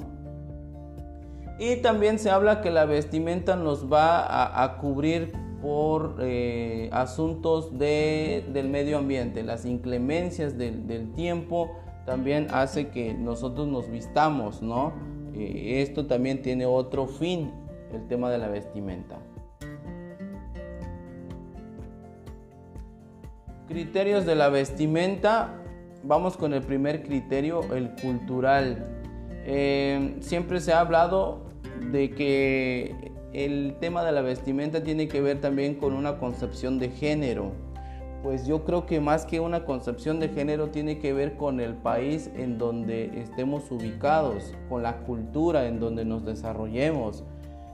Y 1.59 1.77
también 1.77 2.17
se 2.17 2.29
habla 2.29 2.61
que 2.61 2.71
la 2.71 2.85
vestimenta 2.85 3.57
nos 3.57 3.91
va 3.91 4.63
a 4.63 4.77
cubrir 4.77 5.33
por 5.65 6.17
eh, 6.19 6.89
asuntos 6.91 7.75
del 7.79 8.69
medio 8.69 8.99
ambiente, 8.99 9.41
las 9.41 9.65
inclemencias 9.65 10.59
del, 10.59 11.11
tiempo 11.15 11.71
también 12.05 12.49
hace 12.51 12.89
que 12.89 13.15
nosotros 13.15 13.67
nos 13.67 13.89
vistamos, 13.89 14.61
¿no? 14.61 14.93
Eh, 15.33 15.81
esto 15.81 16.05
también 16.05 16.43
tiene 16.43 16.67
otro 16.67 17.07
fin, 17.07 17.51
el 17.91 18.07
tema 18.07 18.29
de 18.29 18.37
la 18.37 18.47
vestimenta. 18.47 19.17
Criterios 23.67 24.23
de 24.27 24.35
la 24.35 24.49
vestimenta. 24.49 25.63
Vamos 26.03 26.37
con 26.37 26.53
el 26.53 26.61
primer 26.61 27.01
criterio, 27.01 27.61
el 27.73 27.89
cultural. 27.95 28.85
Eh, 29.45 30.17
siempre 30.19 30.59
se 30.59 30.73
ha 30.73 30.81
hablado 30.81 31.44
de 31.91 32.11
que 32.11 33.11
el 33.33 33.75
tema 33.79 34.03
de 34.03 34.11
la 34.11 34.21
vestimenta 34.21 34.83
tiene 34.83 35.07
que 35.07 35.21
ver 35.21 35.41
también 35.41 35.75
con 35.75 35.93
una 35.93 36.17
concepción 36.17 36.79
de 36.79 36.89
género. 36.89 37.51
Pues 38.23 38.47
yo 38.47 38.63
creo 38.63 38.85
que 38.85 38.99
más 38.99 39.25
que 39.25 39.39
una 39.39 39.65
concepción 39.65 40.19
de 40.19 40.29
género 40.29 40.69
tiene 40.69 40.97
que 40.97 41.13
ver 41.13 41.35
con 41.37 41.59
el 41.59 41.75
país 41.75 42.31
en 42.35 42.57
donde 42.57 43.19
estemos 43.19 43.69
ubicados, 43.69 44.55
con 44.67 44.81
la 44.81 44.97
cultura 45.01 45.67
en 45.67 45.79
donde 45.79 46.05
nos 46.05 46.25
desarrollemos. 46.25 47.23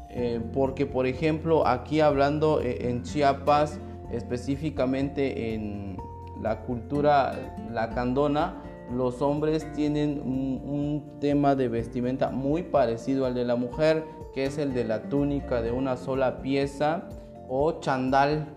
Eh, 0.09 0.41
porque 0.53 0.85
por 0.85 1.05
ejemplo 1.05 1.65
aquí 1.65 2.01
hablando 2.01 2.59
eh, 2.61 2.89
en 2.89 3.03
Chiapas, 3.03 3.79
específicamente 4.11 5.53
en 5.53 5.95
la 6.41 6.61
cultura 6.63 7.55
lacandona, 7.71 8.61
los 8.95 9.21
hombres 9.21 9.71
tienen 9.73 10.21
un, 10.21 11.19
tema 11.19 11.55
de 11.55 11.67
vestimenta 11.67 12.31
muy 12.31 12.63
parecido 12.63 13.25
al 13.25 13.35
de 13.35 13.45
la 13.45 13.55
mujer, 13.55 14.05
que 14.33 14.45
es 14.45 14.57
el 14.57 14.73
de 14.73 14.83
la 14.83 15.03
túnica 15.03 15.61
de 15.61 15.71
una 15.71 15.97
sola 15.97 16.41
pieza 16.41 17.07
o 17.47 17.79
chandal. 17.79 18.47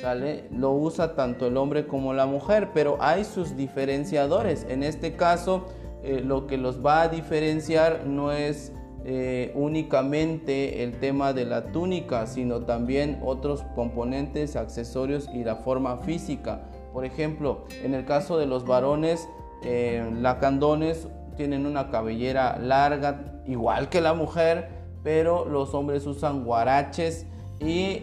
¿sale? 0.00 0.44
Lo 0.50 0.72
usa 0.72 1.14
tanto 1.14 1.46
el 1.46 1.56
hombre 1.56 1.86
como 1.86 2.12
la 2.12 2.26
mujer, 2.26 2.68
pero 2.74 2.98
hay 3.00 3.24
sus 3.24 3.56
diferenciadores. 3.56 4.66
En 4.68 4.82
este 4.82 5.16
caso, 5.16 5.66
eh, 6.02 6.22
lo 6.24 6.46
que 6.46 6.58
los 6.58 6.84
va 6.84 7.02
a 7.02 7.08
diferenciar 7.08 8.06
no 8.06 8.32
es 8.32 8.72
eh, 9.04 9.50
únicamente 9.54 10.82
el 10.82 11.00
tema 11.00 11.32
de 11.32 11.46
la 11.46 11.72
túnica, 11.72 12.26
sino 12.26 12.60
también 12.60 13.18
otros 13.24 13.64
componentes, 13.74 14.56
accesorios 14.56 15.28
y 15.32 15.42
la 15.42 15.56
forma 15.56 15.96
física. 15.98 16.60
Por 16.92 17.06
ejemplo, 17.06 17.64
en 17.82 17.94
el 17.94 18.04
caso 18.04 18.36
de 18.36 18.46
los 18.46 18.66
varones, 18.66 19.26
eh, 19.62 20.10
lacandones 20.20 21.08
tienen 21.36 21.66
una 21.66 21.90
cabellera 21.90 22.58
larga, 22.58 23.42
igual 23.46 23.88
que 23.88 24.00
la 24.00 24.14
mujer, 24.14 24.68
pero 25.02 25.44
los 25.46 25.74
hombres 25.74 26.06
usan 26.06 26.44
guaraches 26.44 27.26
y 27.60 28.02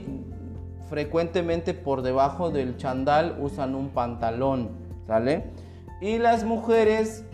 frecuentemente 0.89 1.73
por 1.73 2.01
debajo 2.01 2.49
del 2.49 2.77
chandal 2.77 3.37
usan 3.39 3.75
un 3.75 3.89
pantalón, 3.89 4.69
¿sale? 5.05 5.51
Y 5.99 6.19
las 6.19 6.43
mujeres 6.43 7.25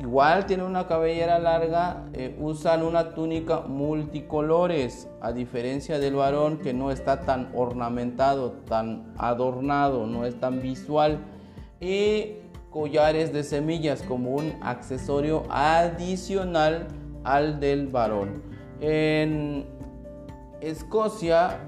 igual 0.00 0.46
tienen 0.46 0.66
una 0.66 0.86
cabellera 0.86 1.38
larga, 1.38 2.04
eh, 2.12 2.36
usan 2.38 2.82
una 2.82 3.14
túnica 3.14 3.60
multicolores, 3.60 5.08
a 5.20 5.32
diferencia 5.32 5.98
del 5.98 6.14
varón 6.14 6.58
que 6.58 6.74
no 6.74 6.90
está 6.90 7.20
tan 7.20 7.50
ornamentado, 7.54 8.52
tan 8.68 9.14
adornado, 9.16 10.06
no 10.06 10.26
es 10.26 10.38
tan 10.38 10.60
visual. 10.60 11.20
Y 11.80 12.36
collares 12.72 13.32
de 13.32 13.44
semillas 13.44 14.02
como 14.02 14.30
un 14.32 14.54
accesorio 14.62 15.44
adicional 15.50 16.88
al 17.22 17.60
del 17.60 17.86
varón. 17.86 18.42
En 18.80 19.66
Escocia 20.60 21.58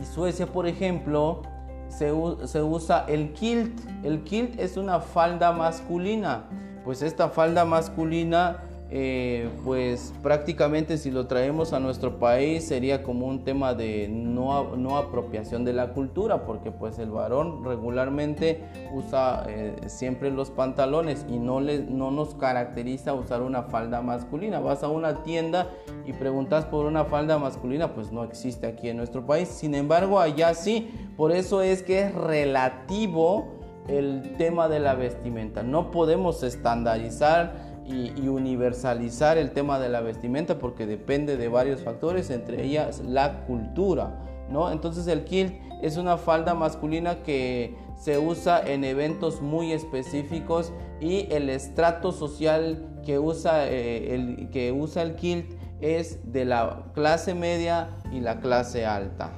y 0.00 0.04
Suecia, 0.04 0.46
por 0.46 0.66
ejemplo, 0.66 1.42
se, 1.88 2.12
usa 2.12 3.04
el 3.08 3.32
kilt. 3.32 3.78
El 4.02 4.22
kilt 4.24 4.58
es 4.58 4.76
una 4.76 5.00
falda 5.00 5.52
masculina. 5.52 6.44
Pues 6.84 7.02
esta 7.02 7.28
falda 7.28 7.64
masculina 7.64 8.58
eh, 8.92 9.48
pues 9.64 10.12
prácticamente 10.20 10.98
si 10.98 11.12
lo 11.12 11.28
traemos 11.28 11.72
a 11.72 11.78
nuestro 11.78 12.18
país 12.18 12.66
sería 12.66 13.04
como 13.04 13.26
un 13.26 13.44
tema 13.44 13.72
de 13.72 14.08
no, 14.08 14.76
no 14.76 14.96
apropiación 14.96 15.64
de 15.64 15.72
la 15.72 15.92
cultura, 15.92 16.44
porque 16.44 16.72
pues 16.72 16.98
el 16.98 17.10
varón 17.10 17.64
regularmente 17.64 18.64
usa 18.92 19.44
eh, 19.48 19.76
siempre 19.86 20.32
los 20.32 20.50
pantalones 20.50 21.24
y 21.28 21.38
no, 21.38 21.60
no 21.60 22.10
nos 22.10 22.34
caracteriza 22.34 23.14
usar 23.14 23.42
una 23.42 23.62
falda 23.62 24.02
masculina. 24.02 24.58
Vas 24.58 24.82
a 24.82 24.88
una 24.88 25.22
tienda 25.22 25.68
y 26.04 26.12
preguntas 26.12 26.64
por 26.64 26.86
una 26.86 27.04
falda 27.04 27.38
masculina, 27.38 27.94
pues 27.94 28.10
no 28.10 28.24
existe 28.24 28.66
aquí 28.66 28.88
en 28.88 28.96
nuestro 28.96 29.24
país. 29.24 29.48
Sin 29.48 29.76
embargo, 29.76 30.18
allá 30.18 30.52
sí, 30.54 30.90
por 31.16 31.30
eso 31.30 31.62
es 31.62 31.84
que 31.84 32.00
es 32.00 32.14
relativo 32.14 33.60
el 33.86 34.34
tema 34.36 34.68
de 34.68 34.80
la 34.80 34.94
vestimenta. 34.94 35.62
No 35.62 35.90
podemos 35.90 36.42
estandarizar 36.42 37.69
y, 37.90 38.28
universalizar 38.28 39.38
el 39.38 39.50
tema 39.50 39.78
de 39.78 39.88
la 39.88 40.00
vestimenta 40.00 40.58
porque 40.58 40.86
depende 40.86 41.36
de 41.36 41.48
varios 41.48 41.82
factores, 41.82 42.30
entre 42.30 42.64
ellas 42.64 43.00
la 43.00 43.44
cultura. 43.46 44.18
¿no? 44.48 44.70
Entonces 44.70 45.06
el 45.06 45.24
kilt 45.24 45.54
es 45.82 45.96
una 45.96 46.16
falda 46.16 46.54
masculina 46.54 47.22
que 47.22 47.74
se 47.96 48.18
usa 48.18 48.62
en 48.64 48.84
eventos 48.84 49.40
muy 49.40 49.72
específicos 49.72 50.72
y 51.00 51.26
el 51.30 51.50
estrato 51.50 52.12
social 52.12 52.86
que 53.04 53.18
usa, 53.18 53.68
eh, 53.68 54.14
el, 54.14 54.50
que 54.50 54.72
usa 54.72 55.02
el 55.02 55.16
kilt 55.16 55.52
es 55.80 56.32
de 56.32 56.44
la 56.44 56.84
clase 56.94 57.34
media 57.34 57.90
y 58.12 58.20
la 58.20 58.40
clase 58.40 58.84
alta. 58.86 59.32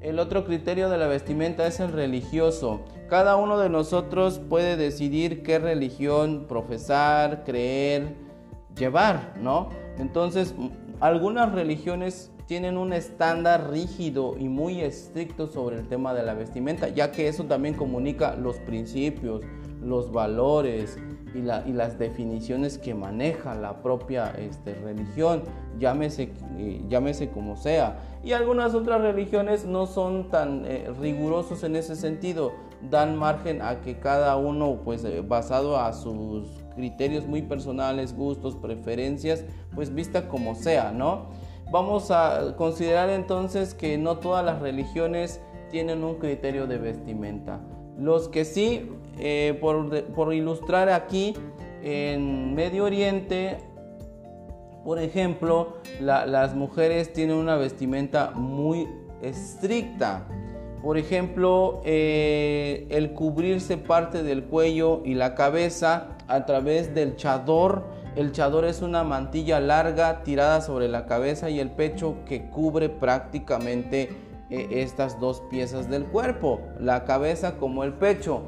El 0.00 0.18
otro 0.18 0.44
criterio 0.44 0.90
de 0.90 0.98
la 0.98 1.06
vestimenta 1.06 1.66
es 1.66 1.80
el 1.80 1.90
religioso. 1.90 2.82
Cada 3.08 3.36
uno 3.36 3.58
de 3.58 3.68
nosotros 3.68 4.40
puede 4.48 4.76
decidir 4.76 5.42
qué 5.42 5.58
religión 5.58 6.46
profesar, 6.48 7.44
creer, 7.44 8.14
llevar, 8.76 9.34
¿no? 9.40 9.68
Entonces, 9.98 10.54
algunas 11.00 11.52
religiones 11.52 12.30
tienen 12.46 12.76
un 12.76 12.92
estándar 12.92 13.70
rígido 13.70 14.36
y 14.38 14.48
muy 14.48 14.80
estricto 14.80 15.46
sobre 15.46 15.78
el 15.78 15.88
tema 15.88 16.14
de 16.14 16.22
la 16.22 16.34
vestimenta, 16.34 16.88
ya 16.88 17.10
que 17.10 17.28
eso 17.28 17.44
también 17.44 17.74
comunica 17.74 18.36
los 18.36 18.56
principios, 18.58 19.42
los 19.82 20.12
valores 20.12 20.98
y, 21.34 21.42
las 21.42 21.98
definiciones 21.98 22.78
que 22.78 22.94
maneja 22.94 23.54
la 23.54 23.82
propia 23.82 24.30
este, 24.38 24.74
religión, 24.74 25.42
llámese, 25.78 26.32
eh, 26.58 26.82
llámese 26.88 27.30
como 27.30 27.56
sea. 27.56 27.98
Y 28.22 28.32
algunas 28.32 28.74
otras 28.74 29.00
religiones 29.00 29.64
no 29.64 29.86
son 29.86 30.30
tan 30.30 30.64
eh, 30.64 30.90
rigurosos 31.00 31.64
en 31.64 31.76
ese 31.76 31.96
sentido, 31.96 32.52
dan 32.90 33.16
margen 33.16 33.62
a 33.62 33.80
que 33.80 33.98
cada 33.98 34.36
uno, 34.36 34.80
pues 34.84 35.04
eh, 35.04 35.20
basado 35.20 35.78
a 35.78 35.92
sus 35.92 36.48
criterios 36.74 37.26
muy 37.26 37.42
personales, 37.42 38.16
gustos, 38.16 38.56
preferencias, 38.56 39.44
pues 39.74 39.94
vista 39.94 40.28
como 40.28 40.54
sea, 40.54 40.92
¿no? 40.92 41.26
Vamos 41.70 42.10
a 42.10 42.54
considerar 42.56 43.10
entonces 43.10 43.74
que 43.74 43.98
no 43.98 44.18
todas 44.18 44.44
las 44.44 44.60
religiones 44.60 45.40
tienen 45.70 46.04
un 46.04 46.16
criterio 46.16 46.66
de 46.66 46.78
vestimenta. 46.78 47.60
Los 47.98 48.28
que 48.28 48.44
sí, 48.44 48.90
eh, 49.18 49.58
por, 49.60 50.34
ilustrar 50.34 50.88
aquí, 50.88 51.34
en 51.82 52.54
Medio 52.54 52.84
Oriente, 52.84 53.58
por 54.84 54.98
ejemplo, 54.98 55.78
las 56.00 56.54
mujeres 56.54 57.12
tienen 57.12 57.36
una 57.36 57.56
vestimenta 57.56 58.30
muy 58.30 58.88
estricta. 59.22 60.26
Por 60.84 60.98
ejemplo, 60.98 61.80
eh, 61.86 62.86
el 62.90 63.14
cubrirse 63.14 63.78
parte 63.78 64.22
del 64.22 64.44
cuello 64.44 65.00
y 65.02 65.14
la 65.14 65.34
cabeza 65.34 66.08
a 66.28 66.44
través 66.44 66.94
del 66.94 67.16
chador. 67.16 67.86
El 68.16 68.32
chador 68.32 68.66
es 68.66 68.82
una 68.82 69.02
mantilla 69.02 69.60
larga 69.60 70.22
tirada 70.24 70.60
sobre 70.60 70.88
la 70.88 71.06
cabeza 71.06 71.48
y 71.48 71.58
el 71.58 71.70
pecho 71.70 72.16
que 72.26 72.50
cubre 72.50 72.90
prácticamente 72.90 74.10
eh, 74.50 74.68
estas 74.72 75.18
dos 75.18 75.40
piezas 75.48 75.88
del 75.88 76.04
cuerpo, 76.04 76.60
la 76.78 77.04
cabeza 77.04 77.56
como 77.56 77.82
el 77.82 77.94
pecho. 77.94 78.42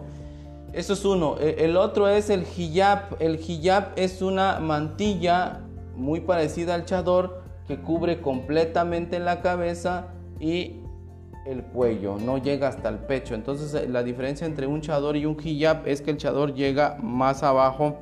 Eso 0.74 0.92
es 0.92 1.06
uno. 1.06 1.36
E, 1.40 1.64
el 1.64 1.78
otro 1.78 2.06
es 2.06 2.28
el 2.28 2.44
hijab. 2.54 3.16
El 3.18 3.36
hijab 3.36 3.92
es 3.96 4.20
una 4.20 4.60
mantilla 4.60 5.62
muy 5.94 6.20
parecida 6.20 6.74
al 6.74 6.84
chador 6.84 7.42
que 7.66 7.80
cubre 7.80 8.20
completamente 8.20 9.20
la 9.20 9.40
cabeza 9.40 10.08
y 10.38 10.82
el 11.46 11.62
cuello, 11.62 12.18
no 12.18 12.38
llega 12.38 12.68
hasta 12.68 12.88
el 12.88 12.98
pecho. 12.98 13.34
Entonces 13.34 13.72
eh, 13.74 13.88
la 13.88 14.02
diferencia 14.02 14.46
entre 14.46 14.66
un 14.66 14.80
chador 14.80 15.16
y 15.16 15.26
un 15.26 15.36
hijab 15.42 15.86
es 15.86 16.02
que 16.02 16.10
el 16.10 16.16
chador 16.16 16.54
llega 16.54 16.98
más 17.02 17.42
abajo 17.42 17.98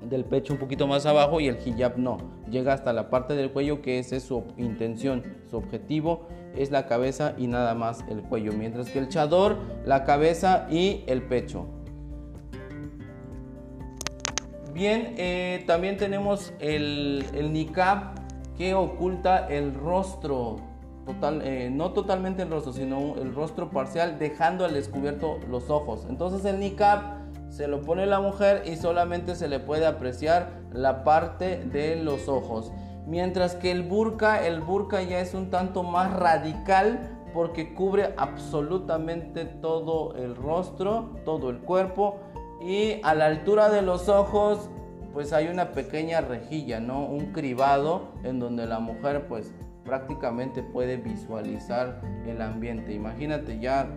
del 0.00 0.24
pecho 0.24 0.52
un 0.52 0.58
poquito 0.58 0.86
más 0.86 1.06
abajo 1.06 1.40
y 1.40 1.48
el 1.48 1.58
hijab 1.64 1.98
no, 1.98 2.18
llega 2.50 2.72
hasta 2.72 2.92
la 2.92 3.08
parte 3.10 3.34
del 3.34 3.50
cuello 3.50 3.80
que 3.80 3.98
esa 3.98 4.16
es 4.16 4.24
su 4.24 4.44
intención, 4.58 5.22
su 5.50 5.56
objetivo 5.56 6.28
es 6.54 6.70
la 6.70 6.86
cabeza 6.86 7.34
y 7.38 7.46
nada 7.46 7.74
más 7.74 8.04
el 8.08 8.22
cuello, 8.22 8.52
mientras 8.52 8.90
que 8.90 8.98
el 8.98 9.08
chador, 9.08 9.56
la 9.84 10.04
cabeza 10.04 10.66
y 10.70 11.04
el 11.06 11.22
pecho. 11.22 11.66
Bien, 14.72 15.14
eh, 15.18 15.62
también 15.66 15.96
tenemos 15.96 16.52
el, 16.58 17.24
el 17.34 17.52
niqab 17.52 18.14
que 18.56 18.74
oculta 18.74 19.46
el 19.48 19.74
rostro. 19.74 20.73
Eh, 21.42 21.70
no 21.72 21.92
totalmente 21.92 22.42
el 22.42 22.50
rostro, 22.50 22.72
sino 22.72 23.14
el 23.16 23.34
rostro 23.34 23.70
parcial, 23.70 24.18
dejando 24.18 24.64
al 24.64 24.74
descubierto 24.74 25.38
los 25.48 25.70
ojos. 25.70 26.06
Entonces 26.08 26.44
el 26.44 26.60
niqab 26.60 27.24
se 27.48 27.68
lo 27.68 27.82
pone 27.82 28.06
la 28.06 28.20
mujer 28.20 28.64
y 28.66 28.76
solamente 28.76 29.36
se 29.36 29.48
le 29.48 29.60
puede 29.60 29.86
apreciar 29.86 30.62
la 30.72 31.04
parte 31.04 31.58
de 31.64 31.96
los 31.96 32.28
ojos. 32.28 32.72
Mientras 33.06 33.54
que 33.54 33.70
el 33.70 33.82
burka, 33.82 34.46
el 34.46 34.60
burka 34.60 35.02
ya 35.02 35.20
es 35.20 35.34
un 35.34 35.50
tanto 35.50 35.82
más 35.82 36.12
radical 36.12 37.10
porque 37.34 37.74
cubre 37.74 38.14
absolutamente 38.16 39.44
todo 39.44 40.14
el 40.16 40.34
rostro, 40.36 41.10
todo 41.24 41.50
el 41.50 41.58
cuerpo 41.58 42.18
y 42.62 43.00
a 43.02 43.14
la 43.14 43.26
altura 43.26 43.68
de 43.68 43.82
los 43.82 44.08
ojos 44.08 44.70
pues 45.12 45.32
hay 45.32 45.46
una 45.46 45.70
pequeña 45.72 46.22
rejilla, 46.22 46.80
¿no? 46.80 47.06
Un 47.06 47.32
cribado 47.32 48.08
en 48.24 48.40
donde 48.40 48.66
la 48.66 48.80
mujer 48.80 49.28
pues 49.28 49.52
prácticamente 49.84 50.62
puede 50.62 50.96
visualizar 50.96 52.00
el 52.26 52.40
ambiente. 52.40 52.92
Imagínate 52.92 53.58
ya 53.58 53.88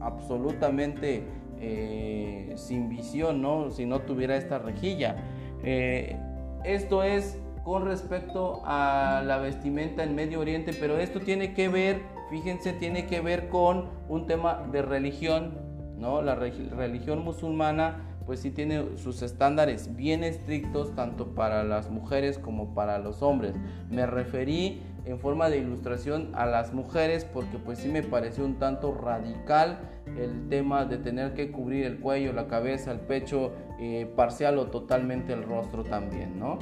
absolutamente 0.00 1.24
eh, 1.60 2.52
sin 2.56 2.88
visión, 2.88 3.40
¿no? 3.40 3.70
Si 3.70 3.86
no 3.86 4.00
tuviera 4.00 4.36
esta 4.36 4.58
rejilla. 4.58 5.16
Eh, 5.62 6.16
esto 6.64 7.02
es 7.02 7.38
con 7.64 7.84
respecto 7.84 8.62
a 8.64 9.22
la 9.24 9.38
vestimenta 9.38 10.02
en 10.02 10.14
Medio 10.14 10.40
Oriente, 10.40 10.72
pero 10.78 10.98
esto 10.98 11.20
tiene 11.20 11.54
que 11.54 11.68
ver, 11.68 12.00
fíjense, 12.30 12.72
tiene 12.72 13.06
que 13.06 13.20
ver 13.20 13.48
con 13.48 13.86
un 14.08 14.26
tema 14.26 14.66
de 14.72 14.82
religión, 14.82 15.54
¿no? 15.96 16.22
La 16.22 16.34
religión 16.34 17.22
musulmana 17.22 18.08
pues 18.26 18.40
sí 18.40 18.50
tiene 18.50 18.96
sus 18.96 19.22
estándares 19.22 19.96
bien 19.96 20.24
estrictos 20.24 20.94
tanto 20.94 21.34
para 21.34 21.64
las 21.64 21.90
mujeres 21.90 22.38
como 22.38 22.74
para 22.74 22.98
los 22.98 23.22
hombres. 23.22 23.54
Me 23.90 24.06
referí 24.06 24.82
en 25.04 25.18
forma 25.18 25.48
de 25.48 25.58
ilustración 25.58 26.30
a 26.34 26.46
las 26.46 26.72
mujeres 26.72 27.24
porque 27.24 27.58
pues 27.58 27.80
sí 27.80 27.88
me 27.88 28.02
pareció 28.02 28.44
un 28.44 28.58
tanto 28.58 28.94
radical 28.94 29.80
el 30.16 30.48
tema 30.48 30.84
de 30.84 30.98
tener 30.98 31.34
que 31.34 31.50
cubrir 31.50 31.86
el 31.86 31.98
cuello, 31.98 32.32
la 32.32 32.46
cabeza, 32.46 32.92
el 32.92 33.00
pecho, 33.00 33.52
eh, 33.80 34.10
parcial 34.16 34.58
o 34.58 34.66
totalmente 34.66 35.32
el 35.32 35.42
rostro 35.42 35.84
también, 35.84 36.38
¿no? 36.38 36.58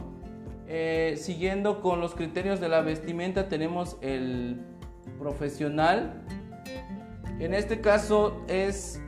Eh, 0.67 1.17
siguiendo 1.17 1.81
con 1.81 2.01
los 2.01 2.15
criterios 2.15 2.61
de 2.61 2.69
la 2.69 2.81
vestimenta 2.81 3.49
tenemos 3.49 3.99
el 4.01 4.61
profesional. 5.19 6.23
En 7.41 7.55
este 7.55 7.81
caso 7.81 8.45
es 8.49 9.03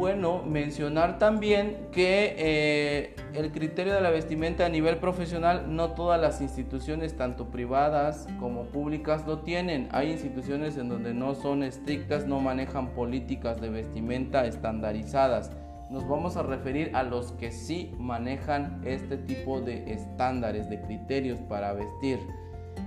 bueno 0.00 0.42
mencionar 0.42 1.18
también 1.18 1.76
que 1.92 2.34
eh, 2.38 3.16
el 3.34 3.52
criterio 3.52 3.92
de 3.92 4.00
la 4.00 4.08
vestimenta 4.08 4.64
a 4.64 4.70
nivel 4.70 4.96
profesional 4.96 5.76
no 5.76 5.90
todas 5.90 6.18
las 6.18 6.40
instituciones, 6.40 7.18
tanto 7.18 7.50
privadas 7.50 8.26
como 8.38 8.64
públicas, 8.64 9.26
lo 9.26 9.40
tienen. 9.40 9.90
Hay 9.92 10.10
instituciones 10.10 10.78
en 10.78 10.88
donde 10.88 11.12
no 11.12 11.34
son 11.34 11.62
estrictas, 11.62 12.26
no 12.26 12.40
manejan 12.40 12.94
políticas 12.94 13.60
de 13.60 13.68
vestimenta 13.68 14.46
estandarizadas 14.46 15.50
nos 15.90 16.08
vamos 16.08 16.36
a 16.36 16.44
referir 16.44 16.92
a 16.94 17.02
los 17.02 17.32
que 17.32 17.50
sí 17.50 17.92
manejan 17.98 18.80
este 18.84 19.16
tipo 19.16 19.60
de 19.60 19.92
estándares, 19.92 20.70
de 20.70 20.80
criterios 20.80 21.40
para 21.40 21.72
vestir. 21.72 22.20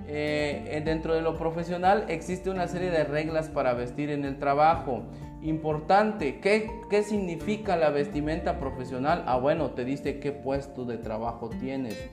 Eh, 0.07 0.81
dentro 0.85 1.13
de 1.13 1.21
lo 1.21 1.37
profesional 1.37 2.05
existe 2.07 2.49
una 2.49 2.67
serie 2.67 2.91
de 2.91 3.03
reglas 3.03 3.49
para 3.49 3.73
vestir 3.73 4.09
en 4.09 4.23
el 4.23 4.39
trabajo. 4.39 5.03
Importante, 5.43 6.39
¿qué, 6.39 6.71
¿qué 6.89 7.03
significa 7.03 7.75
la 7.75 7.89
vestimenta 7.89 8.59
profesional? 8.59 9.25
Ah, 9.27 9.37
bueno, 9.37 9.71
te 9.71 9.83
dice 9.83 10.21
qué 10.21 10.31
puesto 10.31 10.85
de 10.85 10.97
trabajo 10.97 11.49
tienes. 11.49 12.09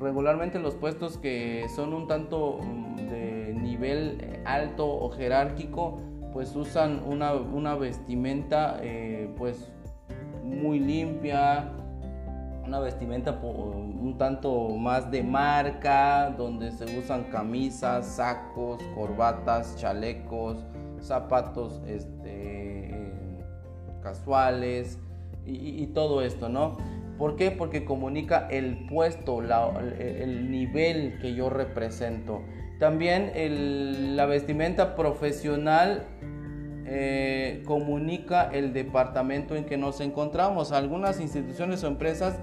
Regularmente 0.00 0.58
los 0.58 0.74
puestos 0.74 1.18
que 1.18 1.66
son 1.76 1.92
un 1.92 2.08
tanto 2.08 2.60
mm, 2.62 2.96
de 2.96 3.54
nivel 3.54 4.40
alto 4.46 4.86
o 4.88 5.10
jerárquico, 5.10 6.00
pues 6.32 6.56
usan 6.56 7.02
una, 7.06 7.34
una 7.34 7.74
vestimenta 7.74 8.78
eh, 8.80 9.28
pues 9.36 9.70
muy 10.42 10.78
limpia, 10.78 11.70
una 12.64 12.80
vestimenta 12.80 13.40
un 13.42 14.16
tanto 14.16 14.70
más 14.70 15.10
de 15.10 15.22
marca, 15.22 16.30
donde 16.30 16.72
se 16.72 16.98
usan 16.98 17.24
camisas, 17.24 18.06
sacos, 18.06 18.82
corbatas, 18.94 19.76
chalecos, 19.76 20.64
zapatos 21.06 21.82
este, 21.86 22.90
casuales 24.02 24.98
y, 25.46 25.86
todo 25.88 26.22
esto, 26.22 26.48
¿no? 26.48 26.76
¿Por 27.18 27.36
qué? 27.36 27.50
Porque 27.50 27.84
comunica 27.84 28.48
el 28.50 28.86
puesto, 28.86 29.40
el 29.40 30.50
nivel 30.50 31.18
que 31.20 31.34
yo 31.34 31.50
represento. 31.50 32.42
También 32.80 33.32
la 34.16 34.26
vestimenta 34.26 34.96
profesional 34.96 36.06
eh, 36.86 37.62
comunica 37.64 38.50
el 38.52 38.72
departamento 38.72 39.56
en 39.56 39.64
que 39.64 39.76
nos 39.76 40.00
encontramos. 40.00 40.72
Algunas 40.72 41.20
instituciones 41.20 41.82
o 41.84 41.86
empresas 41.86 42.40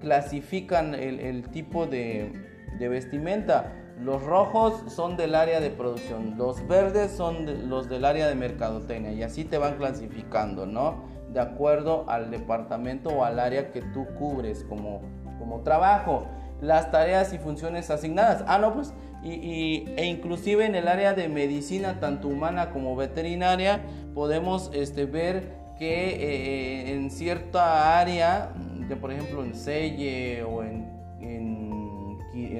clasifican 0.00 0.94
el, 0.94 1.48
tipo 1.50 1.86
de, 1.86 2.32
vestimenta. 2.80 3.72
Los 4.00 4.22
rojos 4.22 4.82
son 4.88 5.16
del 5.16 5.34
área 5.34 5.60
de 5.60 5.70
producción, 5.70 6.34
los 6.36 6.66
verdes 6.68 7.10
son 7.12 7.68
los 7.68 7.88
del 7.88 8.04
área 8.04 8.28
de 8.28 8.34
mercadotecnia 8.34 9.12
y 9.12 9.22
así 9.22 9.44
te 9.44 9.58
van 9.58 9.76
clasificando, 9.76 10.66
¿no? 10.66 11.04
De 11.32 11.40
acuerdo 11.40 12.08
al 12.08 12.30
departamento 12.30 13.10
o 13.10 13.24
al 13.24 13.40
área 13.40 13.72
que 13.72 13.82
tú 13.82 14.06
cubres 14.18 14.64
como, 14.68 15.02
como 15.38 15.60
trabajo. 15.62 16.26
Las 16.60 16.90
tareas 16.90 17.32
y 17.32 17.38
funciones 17.38 17.90
asignadas. 17.90 18.44
Ah, 18.48 18.58
no, 18.58 18.74
pues 18.74 18.92
y, 19.22 19.84
e 19.96 20.06
inclusive 20.06 20.64
en 20.64 20.74
el 20.74 20.88
área 20.88 21.12
de 21.14 21.28
medicina, 21.28 21.98
tanto 22.00 22.28
humana 22.28 22.70
como 22.70 22.94
veterinaria, 22.96 23.82
podemos 24.14 24.70
este, 24.72 25.06
ver 25.06 25.56
que 25.78 26.10
eh, 26.10 26.94
en 26.94 27.10
cierta 27.10 27.98
área, 27.98 28.52
por 29.00 29.12
ejemplo 29.12 29.44
en 29.44 29.54
selle 29.54 30.42
o 30.44 30.62
en, 30.62 30.87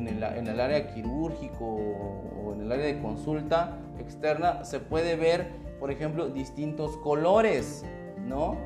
en, 0.08 0.22
el, 0.22 0.38
en, 0.38 0.46
el, 0.48 0.60
área 0.60 0.88
quirúrgico 0.92 1.64
o 1.64 2.54
en 2.54 2.62
el 2.62 2.72
área 2.72 2.86
de 2.86 3.00
consulta 3.00 3.78
externa, 3.98 4.64
se 4.64 4.80
puede 4.80 5.16
ver, 5.16 5.48
por 5.78 5.90
ejemplo, 5.90 6.28
distintos 6.28 6.96
colores, 6.98 7.84
¿no? 8.26 8.56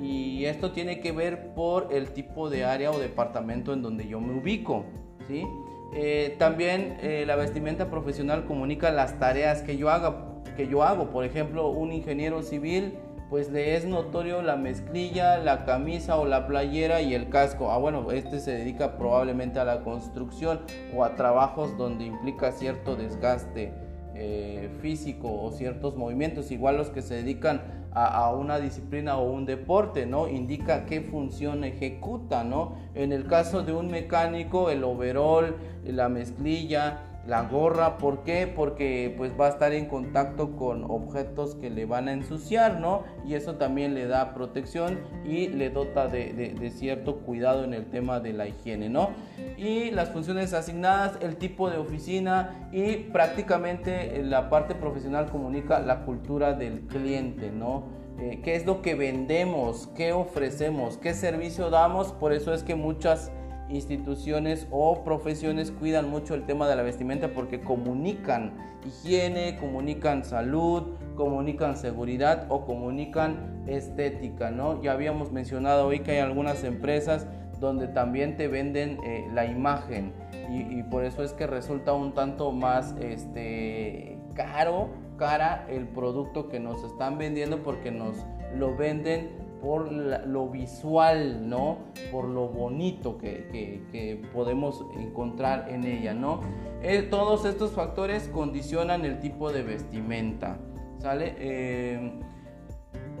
Y 0.00 0.46
esto 0.46 0.72
tiene 0.72 1.00
que 1.00 1.12
ver 1.12 1.54
por 1.54 1.88
el 1.92 2.10
tipo 2.10 2.50
de 2.50 2.64
área 2.64 2.90
o 2.90 2.98
departamento 2.98 3.72
en 3.72 3.82
donde 3.82 4.08
yo 4.08 4.20
me 4.20 4.34
ubico, 4.34 4.84
¿sí? 5.28 5.46
Eh, 5.94 6.36
también 6.38 6.96
eh, 7.02 7.24
la 7.26 7.36
vestimenta 7.36 7.90
profesional 7.90 8.46
comunica 8.46 8.90
las 8.90 9.18
tareas 9.18 9.62
que 9.62 9.76
yo, 9.76 9.90
haga, 9.90 10.42
que 10.56 10.66
yo 10.66 10.82
hago. 10.82 11.10
Por 11.10 11.24
ejemplo, 11.24 11.68
un 11.68 11.92
ingeniero 11.92 12.42
civil, 12.42 12.94
pues 13.32 13.50
le 13.50 13.76
es 13.76 13.86
notorio 13.86 14.42
la 14.42 14.56
mezclilla, 14.56 15.38
la 15.38 15.64
camisa 15.64 16.18
o 16.18 16.26
la 16.26 16.46
playera 16.46 17.00
y 17.00 17.14
el 17.14 17.30
casco. 17.30 17.70
Ah, 17.72 17.78
bueno, 17.78 18.12
este 18.12 18.40
se 18.40 18.50
dedica 18.50 18.98
probablemente 18.98 19.58
a 19.58 19.64
la 19.64 19.80
construcción 19.84 20.60
o 20.94 21.02
a 21.02 21.14
trabajos 21.14 21.78
donde 21.78 22.04
implica 22.04 22.52
cierto 22.52 22.94
desgaste 22.94 23.72
eh, 24.14 24.68
físico 24.82 25.32
o 25.32 25.50
ciertos 25.50 25.96
movimientos. 25.96 26.50
Igual 26.50 26.76
los 26.76 26.90
que 26.90 27.00
se 27.00 27.14
dedican 27.14 27.62
a, 27.94 28.30
una 28.34 28.58
disciplina 28.58 29.16
o 29.16 29.32
un 29.32 29.46
deporte, 29.46 30.04
¿no? 30.04 30.28
Indica 30.28 30.84
qué 30.84 31.00
función 31.00 31.64
ejecuta, 31.64 32.44
¿no? 32.44 32.76
En 32.94 33.12
el 33.12 33.26
caso 33.26 33.62
de 33.62 33.72
un 33.72 33.90
mecánico, 33.90 34.68
el 34.68 34.84
overall, 34.84 35.56
la 35.86 36.10
mezclilla, 36.10 37.00
la 37.26 37.42
gorra, 37.42 37.98
¿por 37.98 38.24
qué? 38.24 38.52
Porque 38.52 39.14
pues 39.16 39.32
va 39.38 39.46
a 39.46 39.50
estar 39.50 39.72
en 39.72 39.86
contacto 39.86 40.56
con 40.56 40.84
objetos 40.84 41.54
que 41.54 41.70
le 41.70 41.84
van 41.86 42.08
a 42.08 42.12
ensuciar, 42.12 42.80
¿no? 42.80 43.04
Y 43.24 43.34
eso 43.34 43.54
también 43.54 43.94
le 43.94 44.06
da 44.06 44.34
protección 44.34 44.98
y 45.24 45.46
le 45.48 45.70
dota 45.70 46.08
de, 46.08 46.72
cierto 46.74 47.18
cuidado 47.18 47.64
en 47.64 47.74
el 47.74 47.86
tema 47.86 48.18
de 48.18 48.32
la 48.32 48.48
higiene, 48.48 48.88
¿no? 48.88 49.10
Y 49.56 49.92
las 49.92 50.10
funciones 50.10 50.52
asignadas, 50.52 51.18
el 51.20 51.36
tipo 51.36 51.70
de 51.70 51.78
oficina 51.78 52.68
y 52.72 52.96
prácticamente 52.96 54.22
la 54.24 54.50
parte 54.50 54.74
profesional 54.74 55.30
comunica 55.30 55.78
la 55.80 56.04
cultura 56.04 56.54
del 56.54 56.80
cliente, 56.88 57.52
¿no? 57.52 57.84
Eh, 58.18 58.40
¿Qué 58.42 58.56
es 58.56 58.66
lo 58.66 58.82
que 58.82 58.94
vendemos? 58.94 59.88
¿Qué 59.96 60.12
ofrecemos? 60.12 60.98
¿Qué 60.98 61.14
servicio 61.14 61.70
damos? 61.70 62.12
Por 62.12 62.32
eso 62.32 62.52
es 62.52 62.62
que 62.62 62.74
muchas 62.74 63.30
instituciones 63.68 64.66
o 64.70 65.02
profesiones 65.04 65.70
cuidan 65.70 66.10
mucho 66.10 66.34
el 66.34 66.44
tema 66.44 66.68
de 66.68 66.76
la 66.76 66.82
vestimenta 66.82 67.28
porque 67.32 67.60
comunican 67.60 68.52
higiene, 68.84 69.56
comunican 69.58 70.24
salud, 70.24 70.94
comunican 71.16 71.76
seguridad 71.76 72.46
o 72.48 72.64
comunican 72.64 73.64
estética, 73.66 74.50
¿no? 74.50 74.82
Ya 74.82 74.92
habíamos 74.92 75.32
mencionado 75.32 75.86
hoy 75.86 76.00
que 76.00 76.12
hay 76.12 76.18
algunas 76.18 76.64
empresas 76.64 77.26
donde 77.60 77.86
también 77.86 78.36
te 78.36 78.48
venden 78.48 78.98
eh, 79.04 79.26
la 79.32 79.46
imagen 79.46 80.12
y, 80.50 80.82
por 80.82 81.04
eso 81.04 81.22
es 81.22 81.32
que 81.32 81.46
resulta 81.46 81.94
un 81.94 82.12
tanto 82.12 82.52
más 82.52 82.94
este, 83.00 84.18
caro, 84.34 84.90
cara 85.16 85.64
el 85.70 85.88
producto 85.88 86.48
que 86.48 86.60
nos 86.60 86.84
están 86.84 87.16
vendiendo 87.16 87.62
porque 87.62 87.90
nos 87.90 88.16
lo 88.54 88.76
venden 88.76 89.30
por 89.62 89.92
lo 89.92 90.48
visual, 90.48 91.48
¿no? 91.48 91.78
Por 92.10 92.24
lo 92.24 92.48
bonito 92.48 93.16
que, 93.16 94.20
podemos 94.34 94.84
encontrar 94.98 95.68
en 95.70 95.84
ella, 95.84 96.14
¿no? 96.14 96.40
Eh, 96.82 97.02
todos 97.02 97.44
estos 97.44 97.70
factores 97.70 98.28
condicionan 98.28 99.04
el 99.04 99.20
tipo 99.20 99.52
de 99.52 99.62
vestimenta, 99.62 100.58
¿sale? 100.98 101.36
Eh, 101.38 102.12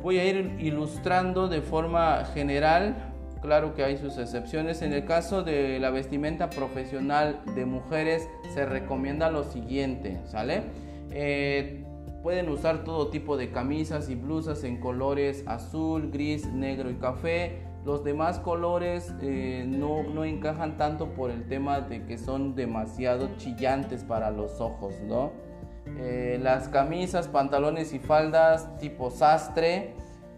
voy 0.02 0.18
a 0.18 0.24
ir 0.24 0.56
ilustrando 0.58 1.46
de 1.46 1.62
forma 1.62 2.24
general, 2.34 2.96
claro 3.40 3.74
que 3.74 3.84
hay 3.84 3.96
sus 3.96 4.18
excepciones. 4.18 4.82
En 4.82 4.92
el 4.92 5.04
caso 5.04 5.44
de 5.44 5.78
la 5.78 5.90
vestimenta 5.90 6.50
profesional 6.50 7.40
de 7.54 7.66
mujeres 7.66 8.28
se 8.52 8.66
recomienda 8.66 9.30
lo 9.30 9.44
siguiente, 9.44 10.18
¿sale? 10.24 10.62
Eh, 11.12 11.84
Pueden 12.22 12.48
usar 12.48 12.84
todo 12.84 13.08
tipo 13.08 13.36
de 13.36 13.50
camisas 13.50 14.08
y 14.08 14.14
blusas 14.14 14.62
en 14.62 14.78
colores 14.78 15.42
azul, 15.48 16.10
gris, 16.12 16.46
negro 16.46 16.88
y 16.88 16.94
café. 16.94 17.58
Los 17.84 18.04
demás 18.04 18.38
colores 18.38 19.12
eh, 19.20 19.64
no, 19.66 20.04
no, 20.04 20.24
encajan 20.24 20.76
tanto 20.76 21.14
por 21.14 21.32
el 21.32 21.48
tema 21.48 21.80
de 21.80 22.04
que 22.06 22.18
son 22.18 22.54
demasiado 22.54 23.28
chillantes 23.38 24.04
para 24.04 24.30
los 24.30 24.60
ojos, 24.60 24.94
¿no? 25.02 25.32
Eh, 25.98 26.38
las 26.40 26.68
camisas, 26.68 27.26
pantalones 27.26 27.92
y 27.92 27.98
faldas 27.98 28.78
tipo 28.78 29.10
sastre. 29.10 29.94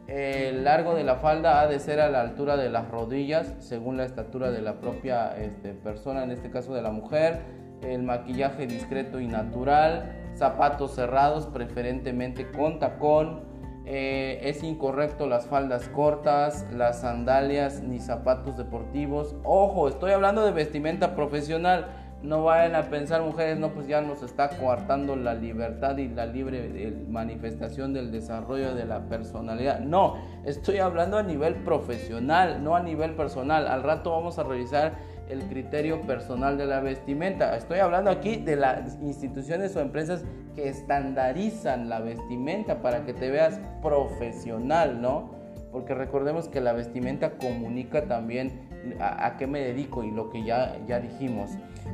el 0.07 0.65
largo 0.65 0.95
de 0.95 1.05
la 1.05 1.17
falda 1.17 1.61
ha 1.61 1.67
de 1.67 1.79
ser 1.81 2.01
a 2.01 2.09
la 2.09 2.23
altura 2.23 2.57
de 2.57 2.71
las 2.71 2.91
rodillas, 2.91 3.53
según 3.59 3.99
la 3.99 4.07
estatura 4.07 4.51
de 4.51 4.63
la 4.63 4.81
propia 4.81 5.37
este, 5.37 5.75
persona, 5.75 6.25
en 6.25 6.31
este 6.31 6.51
caso 6.51 6.73
de 6.73 6.81
la 6.81 6.91
mujer. 6.91 7.41
El 7.83 8.05
maquillaje 8.05 8.67
discreto 8.67 9.21
y 9.21 9.27
natural 9.27 10.24
zapatos 10.35 10.95
cerrados, 10.95 11.47
preferentemente 11.47 12.51
con 12.51 12.79
tacón. 12.79 13.43
Eh, 13.87 14.41
es 14.45 14.63
incorrecto 14.63 15.27
las 15.27 15.47
faldas 15.47 15.89
cortas, 15.89 16.67
las 16.73 17.03
sandalias 17.03 17.83
ni 17.83 17.99
zapatos 17.99 18.57
deportivos. 18.57 19.37
Ojo, 19.45 19.89
estoy 19.89 20.13
hablando 20.13 20.45
de 20.45 20.53
vestimenta 20.53 21.15
profesional. 21.15 21.87
No 22.23 22.43
vayan 22.43 22.75
a 22.75 22.85
pensar 22.85 23.21
mujeres, 23.21 23.59
no, 23.59 23.75
pues 23.75 23.87
ya 23.87 24.01
nos 24.01 24.23
está 24.23 24.49
coartando 24.49 25.15
la 25.15 25.35
libertad 25.35 25.99
y 25.99 26.09
la 26.09 26.25
libre 26.25 27.05
manifestación 27.07 27.93
del 27.93 28.11
desarrollo 28.11 28.75
de 28.75 28.87
la 28.87 29.11
personalidad. 29.11 29.81
No, 29.81 30.15
estoy 30.47 30.79
hablando 30.79 31.19
a 31.19 31.23
nivel 31.23 31.57
profesional, 31.57 32.65
no 32.65 32.77
a 32.77 32.81
nivel 32.81 33.15
personal. 33.15 33.67
Al 33.67 33.83
rato 33.83 34.13
vamos 34.13 34.39
a 34.39 34.45
revisar 34.45 34.95
el 35.29 35.43
criterio 35.45 36.03
personal 36.03 36.59
de 36.59 36.67
la 36.67 36.81
vestimenta. 36.81 37.57
Estoy 37.57 37.79
hablando 37.79 38.11
aquí 38.11 38.37
de 38.37 38.57
las 38.57 38.99
instituciones 39.03 39.75
o 39.77 39.81
empresas 39.81 40.25
que 40.55 40.69
estandarizan 40.69 41.89
la 41.89 42.01
vestimenta 42.01 42.83
para 42.83 43.05
que 43.05 43.15
te 43.15 43.31
veas 43.31 43.61
profesional, 43.83 45.01
¿no? 45.01 45.33
Porque 45.73 45.95
recordemos 45.95 46.49
que 46.49 46.61
la 46.61 46.73
vestimenta 46.73 47.33
comunica 47.39 48.07
también 48.07 48.69
a, 49.01 49.37
qué 49.37 49.47
me 49.47 49.61
dedico 49.61 50.05
y 50.05 50.11
lo 50.11 50.31
que 50.31 50.45
ya, 50.45 50.77
ya 50.87 51.01
dijimos. 51.01 51.51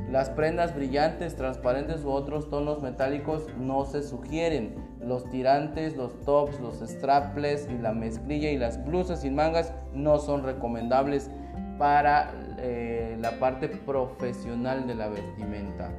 Las 0.09 0.29
prendas 0.29 0.75
brillantes, 0.75 1.35
transparentes 1.35 2.03
u 2.03 2.11
otros 2.11 2.49
tonos 2.49 2.81
metálicos 2.81 3.47
no 3.57 3.85
se 3.85 4.03
sugieren. 4.03 4.75
Los 4.99 5.29
tirantes, 5.29 5.95
los 5.95 6.19
tops, 6.21 6.59
los 6.59 6.79
strapless 6.79 7.67
y 7.71 7.77
la 7.77 7.93
mezclilla 7.93 8.51
y 8.51 8.57
las 8.57 8.83
blusas 8.85 9.21
sin 9.21 9.35
mangas 9.35 9.73
no 9.93 10.19
son 10.19 10.43
recomendables 10.43 11.31
para 11.77 12.31
eh, 12.63 13.17
la 13.19 13.39
parte 13.39 13.67
profesional 13.67 14.85
de 14.85 14.93
la 14.93 15.09
vestimenta. 15.09 15.91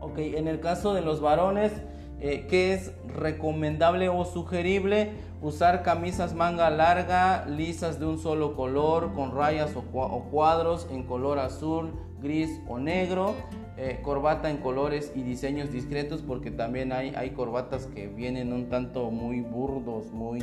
Ok, 0.00 0.18
en 0.18 0.46
el 0.46 0.60
caso 0.60 0.94
de 0.94 1.02
los 1.02 1.20
varones, 1.20 1.72
eh, 2.20 2.46
¿qué 2.48 2.74
es 2.74 2.92
recomendable 3.08 4.08
o 4.08 4.24
sugerible? 4.24 5.10
Usar 5.42 5.82
camisas 5.82 6.34
manga 6.34 6.70
larga, 6.70 7.44
lisas 7.46 7.98
de 7.98 8.06
un 8.06 8.18
solo 8.18 8.54
color, 8.54 9.12
con 9.14 9.34
rayas 9.34 9.74
o, 9.74 9.82
cuadros 10.30 10.86
en 10.92 11.02
color 11.02 11.40
azul, 11.40 11.92
gris 12.22 12.60
o 12.68 12.78
negro. 12.78 13.34
Eh, 13.76 14.00
corbata 14.02 14.50
en 14.50 14.58
colores 14.58 15.12
y 15.14 15.22
diseños 15.22 15.72
discretos 15.72 16.22
porque 16.22 16.50
también 16.50 16.92
hay, 16.92 17.12
hay 17.16 17.30
corbatas 17.30 17.86
que 17.86 18.06
vienen 18.06 18.52
un 18.52 18.68
tanto 18.68 19.10
muy 19.10 19.40
burdos, 19.40 20.12
muy 20.12 20.40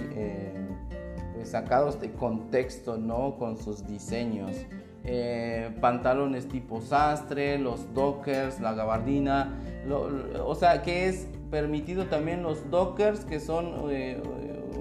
pues, 1.33 1.49
sacados 1.49 1.99
de 1.99 2.11
contexto, 2.11 2.97
¿no? 2.97 3.37
Con 3.37 3.57
sus 3.57 3.85
diseños. 3.85 4.55
Eh, 5.07 5.69
pantalones 5.81 6.47
tipo 6.47 6.81
sastre, 6.81 7.59
los 7.59 7.93
dockers, 7.93 8.59
la 8.59 8.73
gabardina, 8.73 9.53
o 10.43 10.55
sea 10.55 10.81
que 10.81 11.07
es 11.07 11.27
permitido 11.51 12.07
también 12.07 12.41
los 12.41 12.71
dockers 12.71 13.23
que 13.23 13.39
son 13.39 13.91
eh, 13.91 14.19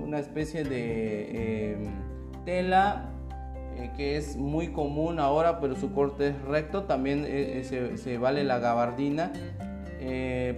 una 0.02 0.18
especie 0.18 0.64
de 0.64 1.72
em, 1.74 1.90
tela 2.46 3.10
eh, 3.76 3.90
que 3.98 4.16
es 4.16 4.38
muy 4.38 4.68
común 4.68 5.20
ahora 5.20 5.60
pero 5.60 5.76
su 5.76 5.92
corte 5.92 6.28
es 6.28 6.42
recto, 6.44 6.84
también 6.84 7.24
se, 7.24 7.98
se, 7.98 8.16
vale 8.16 8.44
la 8.44 8.58
gabardina. 8.58 9.30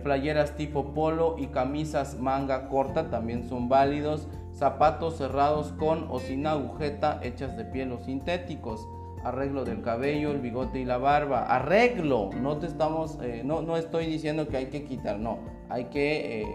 playeras 0.04 0.56
tipo 0.56 0.94
polo 0.94 1.34
y 1.38 1.48
camisas 1.48 2.20
manga 2.20 2.68
corta 2.68 3.10
también 3.10 3.48
son 3.48 3.68
válidos 3.68 4.28
zapatos 4.52 5.18
cerrados 5.18 5.72
con 5.72 6.06
o 6.08 6.20
sin 6.20 6.46
agujeta 6.46 7.20
hechas 7.22 7.56
de 7.56 7.64
piel 7.64 7.92
o 7.92 7.98
sintéticos, 7.98 8.88
arreglo 9.28 9.64
del 9.64 9.82
cabello, 9.82 10.30
el 10.30 10.40
bigote 10.40 10.80
y 10.80 10.84
la 10.84 10.98
barba, 10.98 11.44
arreglo, 11.44 12.30
no 12.40 12.58
te 12.58 12.66
estamos, 12.66 13.18
eh, 13.22 13.42
no, 13.44 13.62
no 13.62 13.76
estoy 13.76 14.06
diciendo 14.06 14.48
que 14.48 14.56
hay 14.56 14.66
que 14.66 14.84
quitar, 14.84 15.18
no, 15.18 15.38
hay 15.68 15.86
que 15.86 16.42
eh, 16.42 16.46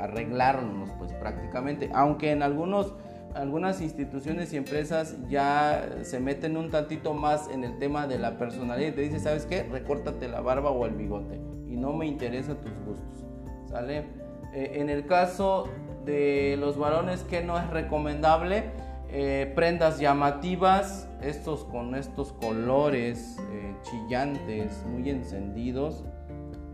arreglarnos 0.00 0.90
pues 0.98 1.12
prácticamente, 1.14 1.90
aunque 1.94 2.32
en 2.32 2.42
algunos 2.42 2.94
algunas 3.34 3.82
instituciones 3.82 4.50
y 4.54 4.56
empresas 4.56 5.16
ya 5.28 5.98
se 6.02 6.20
meten 6.20 6.56
un 6.56 6.70
tantito 6.70 7.12
más 7.12 7.50
en 7.50 7.64
el 7.64 7.78
tema 7.78 8.06
de 8.06 8.18
la 8.18 8.38
personalidad 8.38 8.88
y 8.88 8.92
te 8.92 9.02
dice, 9.02 9.20
¿sabes 9.20 9.44
qué? 9.44 9.62
Recórtate 9.62 10.26
la 10.26 10.40
barba 10.40 10.70
o 10.70 10.86
el 10.86 10.94
bigote 10.94 11.38
y 11.68 11.76
no 11.76 11.92
me 11.92 12.06
interesa 12.06 12.54
tus 12.54 12.72
gustos, 12.86 13.26
¿sale? 13.68 14.06
Eh, 14.54 14.76
en 14.76 14.88
el 14.88 15.06
caso 15.06 15.68
de 16.06 16.56
los 16.58 16.78
varones 16.78 17.24
que 17.24 17.42
no 17.42 17.58
es 17.58 17.68
recomendable. 17.68 18.64
Eh, 19.08 19.52
prendas 19.54 20.00
llamativas, 20.00 21.08
estos 21.22 21.64
con 21.64 21.94
estos 21.94 22.32
colores 22.32 23.38
eh, 23.52 23.74
chillantes, 23.82 24.84
muy 24.86 25.08
encendidos. 25.10 26.04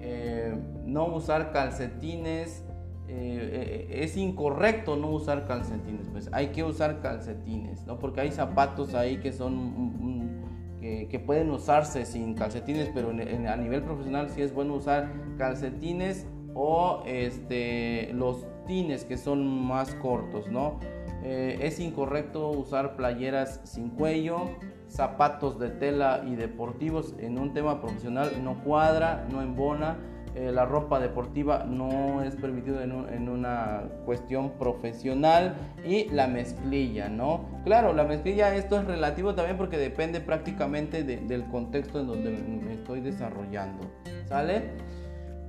Eh, 0.01 0.57
no 0.85 1.07
usar 1.07 1.53
calcetines. 1.53 2.65
es 3.09 4.17
incorrecto 4.17 4.97
no 4.97 5.11
usar 5.11 5.47
calcetines, 5.47 6.09
pues 6.09 6.31
hay 6.33 6.49
que 6.49 6.65
usar 6.65 7.01
calcetines, 7.03 7.87
¿no? 7.87 7.99
Porque 7.99 8.23
hay 8.23 8.31
zapatos 8.31 8.95
ahí 8.95 9.19
que 9.19 9.33
son 9.33 10.33
que, 10.81 11.23
pueden 11.25 11.51
usarse 11.51 12.07
sin 12.07 12.35
calcetines, 12.35 12.91
pero 12.93 13.11
a 13.11 13.57
nivel 13.57 13.83
profesional 13.83 14.31
sí 14.31 14.43
es 14.43 14.55
bueno 14.55 14.75
usar 14.75 15.13
calcetines 15.37 16.27
o 16.55 17.03
este, 17.07 18.11
los 18.15 18.47
tines 18.67 19.05
que 19.05 19.17
son 19.17 19.47
más 19.47 19.95
cortos, 19.97 20.49
¿no? 20.49 20.81
Eh, 21.25 21.59
es 21.63 21.79
incorrecto 21.79 22.51
usar 22.51 22.97
playeras 22.97 23.61
sin 23.65 23.91
cuello, 23.91 24.51
zapatos 24.89 25.59
de 25.59 25.71
tela 25.71 26.25
y 26.27 26.35
deportivos 26.35 27.15
en 27.19 27.39
un 27.39 27.55
tema 27.55 27.81
profesional 27.81 28.33
no 28.43 28.63
cuadra, 28.63 29.27
no 29.31 29.41
embona. 29.41 29.97
Eh, 30.35 30.51
la 30.51 30.65
ropa 30.65 30.99
deportiva 30.99 31.65
no 31.69 32.23
es 32.23 32.37
permitido 32.37 32.81
en, 32.81 33.29
una 33.29 33.83
cuestión 34.07 34.53
profesional 34.53 35.55
y 35.85 36.09
la 36.09 36.27
mezclilla, 36.27 37.11
¿no? 37.11 37.45
Claro, 37.65 37.93
la 37.93 38.05
mezclilla 38.05 38.55
esto 38.57 38.79
es 38.81 38.87
relativo 38.87 39.35
también 39.35 39.59
porque 39.59 39.77
depende 39.77 40.21
prácticamente 40.21 41.03
del 41.05 41.45
contexto 41.49 42.01
en 42.01 42.07
donde 42.07 42.31
me 42.31 42.73
estoy 42.73 43.03
desarrollando, 43.03 43.91
¿sale? 44.27 44.71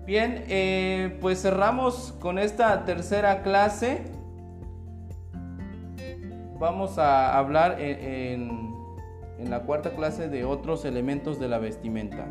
Bien, 0.06 0.44
eh, 0.50 1.18
pues 1.22 1.42
cerramos 1.42 2.14
con 2.20 2.38
esta 2.38 2.84
tercera 2.84 3.42
clase. 3.42 4.04
Vamos 6.64 6.98
a 6.98 7.38
hablar 7.38 7.82
en, 7.82 8.72
la 9.38 9.64
cuarta 9.64 9.98
clase 9.98 10.30
de 10.30 10.46
otros 10.46 10.86
elementos 10.86 11.38
de 11.38 11.50
la 11.50 11.60
vestimenta. 11.60 12.26